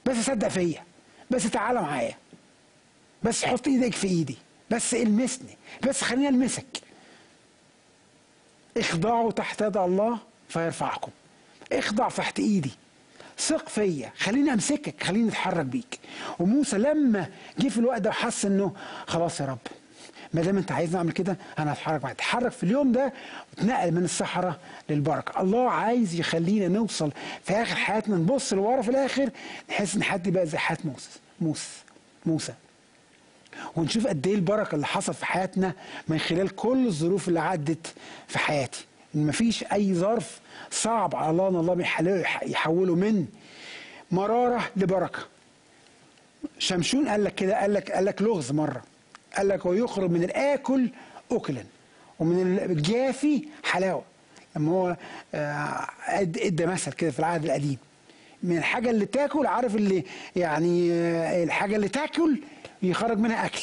بس 0.06 0.18
صدق 0.18 0.48
فيا 0.48 0.84
بس 1.32 1.44
تعالى 1.50 1.82
معايا 1.82 2.18
بس 3.24 3.46
حط 3.46 3.68
إيدك 3.68 3.94
في 3.94 4.08
إيدي 4.08 4.38
بس 4.72 4.94
المسني 4.94 5.58
بس 5.88 6.02
خليني 6.04 6.30
ألمسك. 6.30 6.66
اخضعوا 8.78 9.32
تحت 9.32 9.62
يد 9.62 9.78
الله 9.78 10.18
فيرفعكم. 10.50 11.12
اخضع 11.72 12.10
تحت 12.10 12.40
إيدي. 12.40 12.72
ثق 13.48 13.70
فيا. 13.70 14.12
خليني 14.18 14.54
أمسكك 14.54 15.04
خليني 15.04 15.30
أتحرك 15.30 15.66
بيك. 15.66 16.00
وموسى 16.40 16.78
لما 16.78 17.28
جه 17.60 17.68
في 17.70 17.78
الوقت 17.78 18.02
ده 18.02 18.10
وحس 18.10 18.46
إنه 18.46 18.72
خلاص 19.08 19.40
يا 19.40 19.46
رب 19.46 19.58
ما 20.34 20.42
دام 20.42 20.58
أنت 20.58 20.72
عايزني 20.72 20.98
أعمل 20.98 21.12
كده 21.12 21.38
أنا 21.60 21.74
هتحرك 21.74 22.04
معاك. 22.04 22.16
اتحرك 22.16 22.52
في 22.52 22.64
اليوم 22.64 22.92
ده 22.92 23.14
واتنقل 23.50 23.92
من 23.92 24.04
الصحراء 24.04 24.60
للبركة. 24.90 25.42
الله 25.42 25.70
عايز 25.70 26.16
يخلينا 26.20 26.68
نوصل 26.68 27.12
في 27.44 27.54
آخر 27.54 27.76
حياتنا 27.76 28.16
نبص 28.16 28.54
لورا 28.54 28.82
في 28.82 28.90
الآخر 28.90 29.30
نحس 29.70 29.96
إن 29.96 30.04
حد 30.04 30.30
بقى 30.30 30.48
زي 30.48 30.58
حياة 30.58 30.78
موسى. 30.86 31.10
موسى 31.42 31.68
موسى. 32.26 32.54
ونشوف 33.76 34.08
قد 34.08 34.28
إيه 34.28 34.36
البركة 34.36 34.76
اللي 34.76 34.86
حصل 34.86 35.14
في 35.14 35.26
حياتنا 35.26 35.74
من 36.08 36.18
خلال 36.20 36.56
كل 36.56 36.88
الظروف 36.88 37.28
اللي 37.28 37.40
عدت 37.40 37.94
في 38.28 38.40
حياتي. 38.40 38.86
مفيش 39.14 39.64
أي 39.64 39.94
ظرف 39.94 40.40
صعب 40.72 41.16
على 41.16 41.30
الله 41.30 41.86
يحوله 42.44 42.96
من 42.96 43.26
مرارة 44.12 44.70
لبركة. 44.76 45.20
شمشون 46.60 47.08
قال 47.10 47.24
لك 47.24 47.36
كده 47.36 47.60
قال 47.60 47.74
لك 47.74 47.92
قال 47.92 48.06
لك 48.06 48.22
لغز 48.22 48.52
مرة. 48.52 48.84
قال 49.38 49.48
لك 49.48 49.66
ويخرج 49.66 50.10
من 50.12 50.24
الآكل 50.24 50.90
اكلا 51.32 51.64
ومن 52.20 52.60
الجافي 52.60 53.46
حلاوة. 53.64 54.04
لما 54.56 54.72
هو 54.72 54.98
إدى 56.38 56.66
مثل 56.66 56.92
كده 56.92 57.12
في 57.12 57.20
العهد 57.20 57.46
القديم. 57.46 57.78
من 58.44 58.58
الحاجة 58.58 58.90
اللي 58.90 59.06
تاكل 59.06 59.48
عارف 59.48 59.76
اللي 59.76 60.04
يعني 60.36 60.92
الحاجة 61.44 61.76
اللي 61.76 61.88
تاكل 61.88 62.42
يخرج 62.84 63.18
منها 63.18 63.46
أكل. 63.46 63.62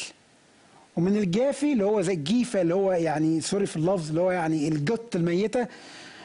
ومن 0.97 1.17
الجافي 1.17 1.73
اللي 1.73 1.85
هو 1.85 2.01
زي 2.01 2.13
الجيفة 2.13 2.61
اللي 2.61 2.73
هو 2.75 2.91
يعني 2.91 3.41
sorry 3.41 3.65
في 3.65 3.75
اللفظ 3.77 4.09
اللي 4.09 4.21
هو 4.21 4.31
يعني 4.31 4.67
الجتة 4.67 5.15
الميتة 5.15 5.67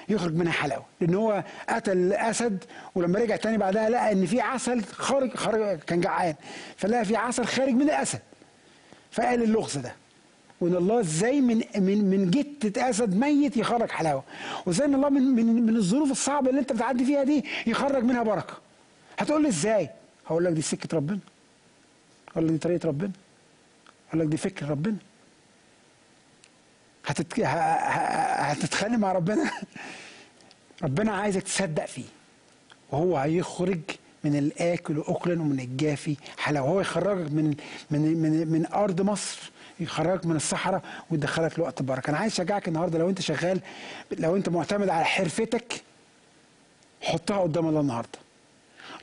يخرج 0.08 0.34
منها 0.34 0.52
حلاوة. 0.52 0.84
لأن 1.00 1.14
هو 1.14 1.44
قتل 1.68 2.12
اسد 2.12 2.64
ولما 2.94 3.18
رجع 3.18 3.36
تاني 3.36 3.58
بعدها 3.58 3.88
لقى 3.90 4.12
إن 4.12 4.26
في 4.26 4.40
عسل 4.40 4.82
خارج 4.84 5.34
خارج 5.34 5.78
كان 5.78 6.00
جعان. 6.00 6.34
فلقى 6.76 7.04
في 7.04 7.16
عسل 7.16 7.44
خارج 7.44 7.72
من 7.72 7.82
الأسد. 7.82 8.18
فقال 9.12 9.42
اللغز 9.42 9.76
ده. 9.78 9.94
وإن 10.60 10.74
الله 10.76 11.00
إزاي 11.00 11.40
من 11.40 11.56
من 11.76 12.04
من 12.10 12.30
جتة 12.30 12.90
أسد 12.90 13.16
ميت 13.16 13.56
يخرج 13.56 13.90
حلاوة. 13.90 14.22
وإزاي 14.66 14.86
إن 14.86 14.94
الله 14.94 15.08
من 15.08 15.22
من 15.22 15.66
من 15.66 15.76
الظروف 15.76 16.10
الصعبة 16.10 16.50
اللي 16.50 16.60
أنت 16.60 16.72
بتعدي 16.72 17.04
فيها 17.04 17.24
دي 17.24 17.44
يخرج 17.66 18.04
منها 18.04 18.22
بركة. 18.22 18.54
هتقول 19.18 19.42
لي 19.42 19.48
إزاي؟ 19.48 19.90
هقول 20.26 20.44
لك 20.44 20.52
دي 20.52 20.62
سكة 20.62 20.96
ربنا. 20.96 21.18
هقول 22.32 22.44
لك 22.46 22.52
دي 22.52 22.58
طريقة 22.58 22.88
ربنا. 22.88 23.10
هقول 24.14 24.26
لك 24.26 24.30
دي 24.30 24.36
فكر 24.36 24.68
ربنا. 24.68 24.96
هتتخانق 28.50 28.98
مع 28.98 29.12
ربنا. 29.12 29.50
ربنا 30.82 31.12
عايزك 31.12 31.42
تصدق 31.42 31.86
فيه. 31.86 32.04
وهو 32.92 33.16
هيخرج 33.16 33.80
من 34.24 34.36
الآكل 34.38 35.02
اكلا 35.06 35.42
ومن 35.42 35.60
الجافي. 35.60 36.16
حلاوه 36.38 36.68
هو 36.68 36.80
يخرجك 36.80 37.32
من 37.32 37.56
من 37.90 38.22
من 38.22 38.52
من 38.52 38.66
أرض 38.66 39.00
مصر. 39.00 39.50
يخرجك 39.80 40.26
من 40.26 40.36
الصحراء 40.36 40.82
ويدخلك 41.10 41.58
لوقت 41.58 41.80
البركة. 41.80 42.10
أنا 42.10 42.18
عايز 42.18 42.32
أشجعك 42.32 42.68
النهارده 42.68 42.98
لو 42.98 43.10
أنت 43.10 43.20
شغال 43.20 43.60
لو 44.18 44.36
أنت 44.36 44.48
معتمد 44.48 44.88
على 44.88 45.04
حرفتك 45.04 45.82
حطها 47.02 47.38
قدام 47.38 47.68
الله 47.68 47.80
النهارده. 47.80 48.23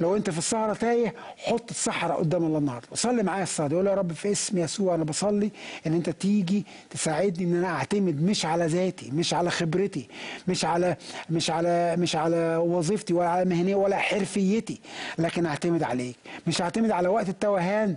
لو 0.01 0.15
انت 0.15 0.29
في 0.29 0.37
الصحراء 0.37 0.73
تايه 0.75 1.13
حط 1.37 1.69
الصحراء 1.69 2.17
قدام 2.17 2.43
الله 2.43 2.57
النهارده. 2.57 2.87
وصلي 2.91 3.23
معايا 3.23 3.43
الصلاة 3.43 3.67
يقول 3.71 3.87
يا 3.87 3.93
رب 3.93 4.13
في 4.13 4.31
اسم 4.31 4.57
يسوع 4.57 4.95
أنا 4.95 5.03
بصلي 5.03 5.51
ان 5.87 5.93
انت 5.93 6.09
تيجي 6.09 6.65
تساعدني 6.89 7.43
ان 7.45 7.55
أنا 7.55 7.67
اعتمد 7.67 8.21
مش 8.23 8.45
على 8.45 8.65
ذاتي 8.65 9.11
مش 9.11 9.33
على 9.33 9.49
خبرتي 9.51 10.07
مش 10.47 10.65
على 10.65 10.95
مش 11.29 11.49
على 11.51 11.95
مش 11.97 12.15
على 12.15 12.57
وظيفتي 12.57 13.13
ولا 13.13 13.29
على 13.29 13.45
مهنية 13.49 13.75
ولا 13.75 13.97
حرفيتي 13.97 14.81
لكن 15.17 15.45
اعتمد 15.45 15.83
عليك. 15.83 16.15
مش 16.47 16.61
اعتمد 16.61 16.91
على 16.91 17.07
وقت 17.07 17.29
التوهان 17.29 17.95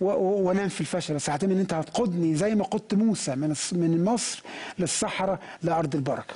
وانام 0.00 0.68
في 0.68 0.80
الفشل 0.80 1.14
بس 1.14 1.28
اعتمد 1.28 1.52
ان 1.52 1.58
انت 1.58 1.74
هتقودني 1.74 2.34
زي 2.34 2.54
ما 2.54 2.64
قدت 2.64 2.94
موسى 2.94 3.34
من 3.34 3.54
من 3.72 4.04
مصر 4.04 4.42
للصحراء 4.78 5.38
لأرض 5.62 5.94
البركة. 5.94 6.34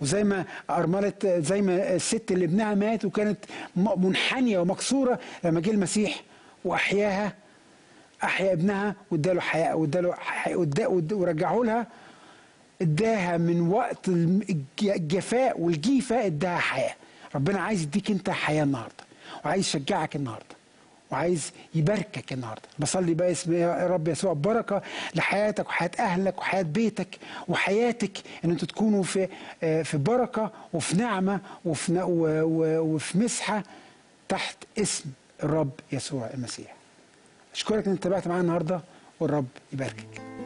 وزي 0.00 0.24
ما 0.24 0.44
أرملة 0.70 1.12
زي 1.24 1.62
ما 1.62 1.94
الست 1.94 2.32
اللي 2.32 2.44
ابنها 2.44 2.74
مات 2.74 3.04
وكانت 3.04 3.38
منحنية 3.76 4.58
ومكسورة 4.58 5.18
لما 5.44 5.60
جه 5.60 5.70
المسيح 5.70 6.22
وأحياها 6.64 7.32
أحيا 8.24 8.52
ابنها 8.52 8.94
واداله 9.10 9.40
حياة 9.40 9.74
واداله 9.76 11.02
ورجعه 11.12 11.62
لها 11.64 11.86
اداها 12.82 13.36
من 13.36 13.60
وقت 13.68 14.08
الجفاء 14.82 15.60
والجيفة 15.60 16.26
اداها 16.26 16.58
حياة. 16.58 16.94
ربنا 17.34 17.60
عايز 17.60 17.82
يديك 17.82 18.10
أنت 18.10 18.30
حياة 18.30 18.62
النهاردة 18.64 19.04
وعايز 19.44 19.60
يشجعك 19.66 20.16
النهارده. 20.16 20.56
وعايز 21.12 21.52
يباركك 21.74 22.32
النهارده. 22.32 22.62
بصلي 22.78 23.14
بقى 23.14 23.32
اسم 23.32 23.52
يا 23.52 23.86
رب 23.86 24.08
يسوع 24.08 24.32
بركه 24.32 24.82
لحياتك 25.14 25.66
وحياة 25.68 25.90
أهلك 25.98 26.38
وحياة 26.38 26.62
بيتك 26.62 27.18
وحياتك 27.48 28.18
إن 28.44 28.50
أنتوا 28.50 28.68
تكونوا 28.68 29.02
في 29.02 29.28
في 29.60 29.96
بركة 29.98 30.50
وفي 30.72 30.96
نعمة 30.96 31.40
وفي 31.64 32.02
وفي 32.82 33.18
مسحة 33.18 33.62
تحت 34.28 34.56
اسم 34.78 35.04
الرب 35.42 35.70
يسوع 35.92 36.30
المسيح. 36.34 36.74
أشكرك 37.54 37.86
إن 37.86 37.92
أنت 37.92 38.02
تابعت 38.02 38.28
معانا 38.28 38.42
النهارده 38.42 38.80
والرب 39.20 39.46
يباركك. 39.72 40.41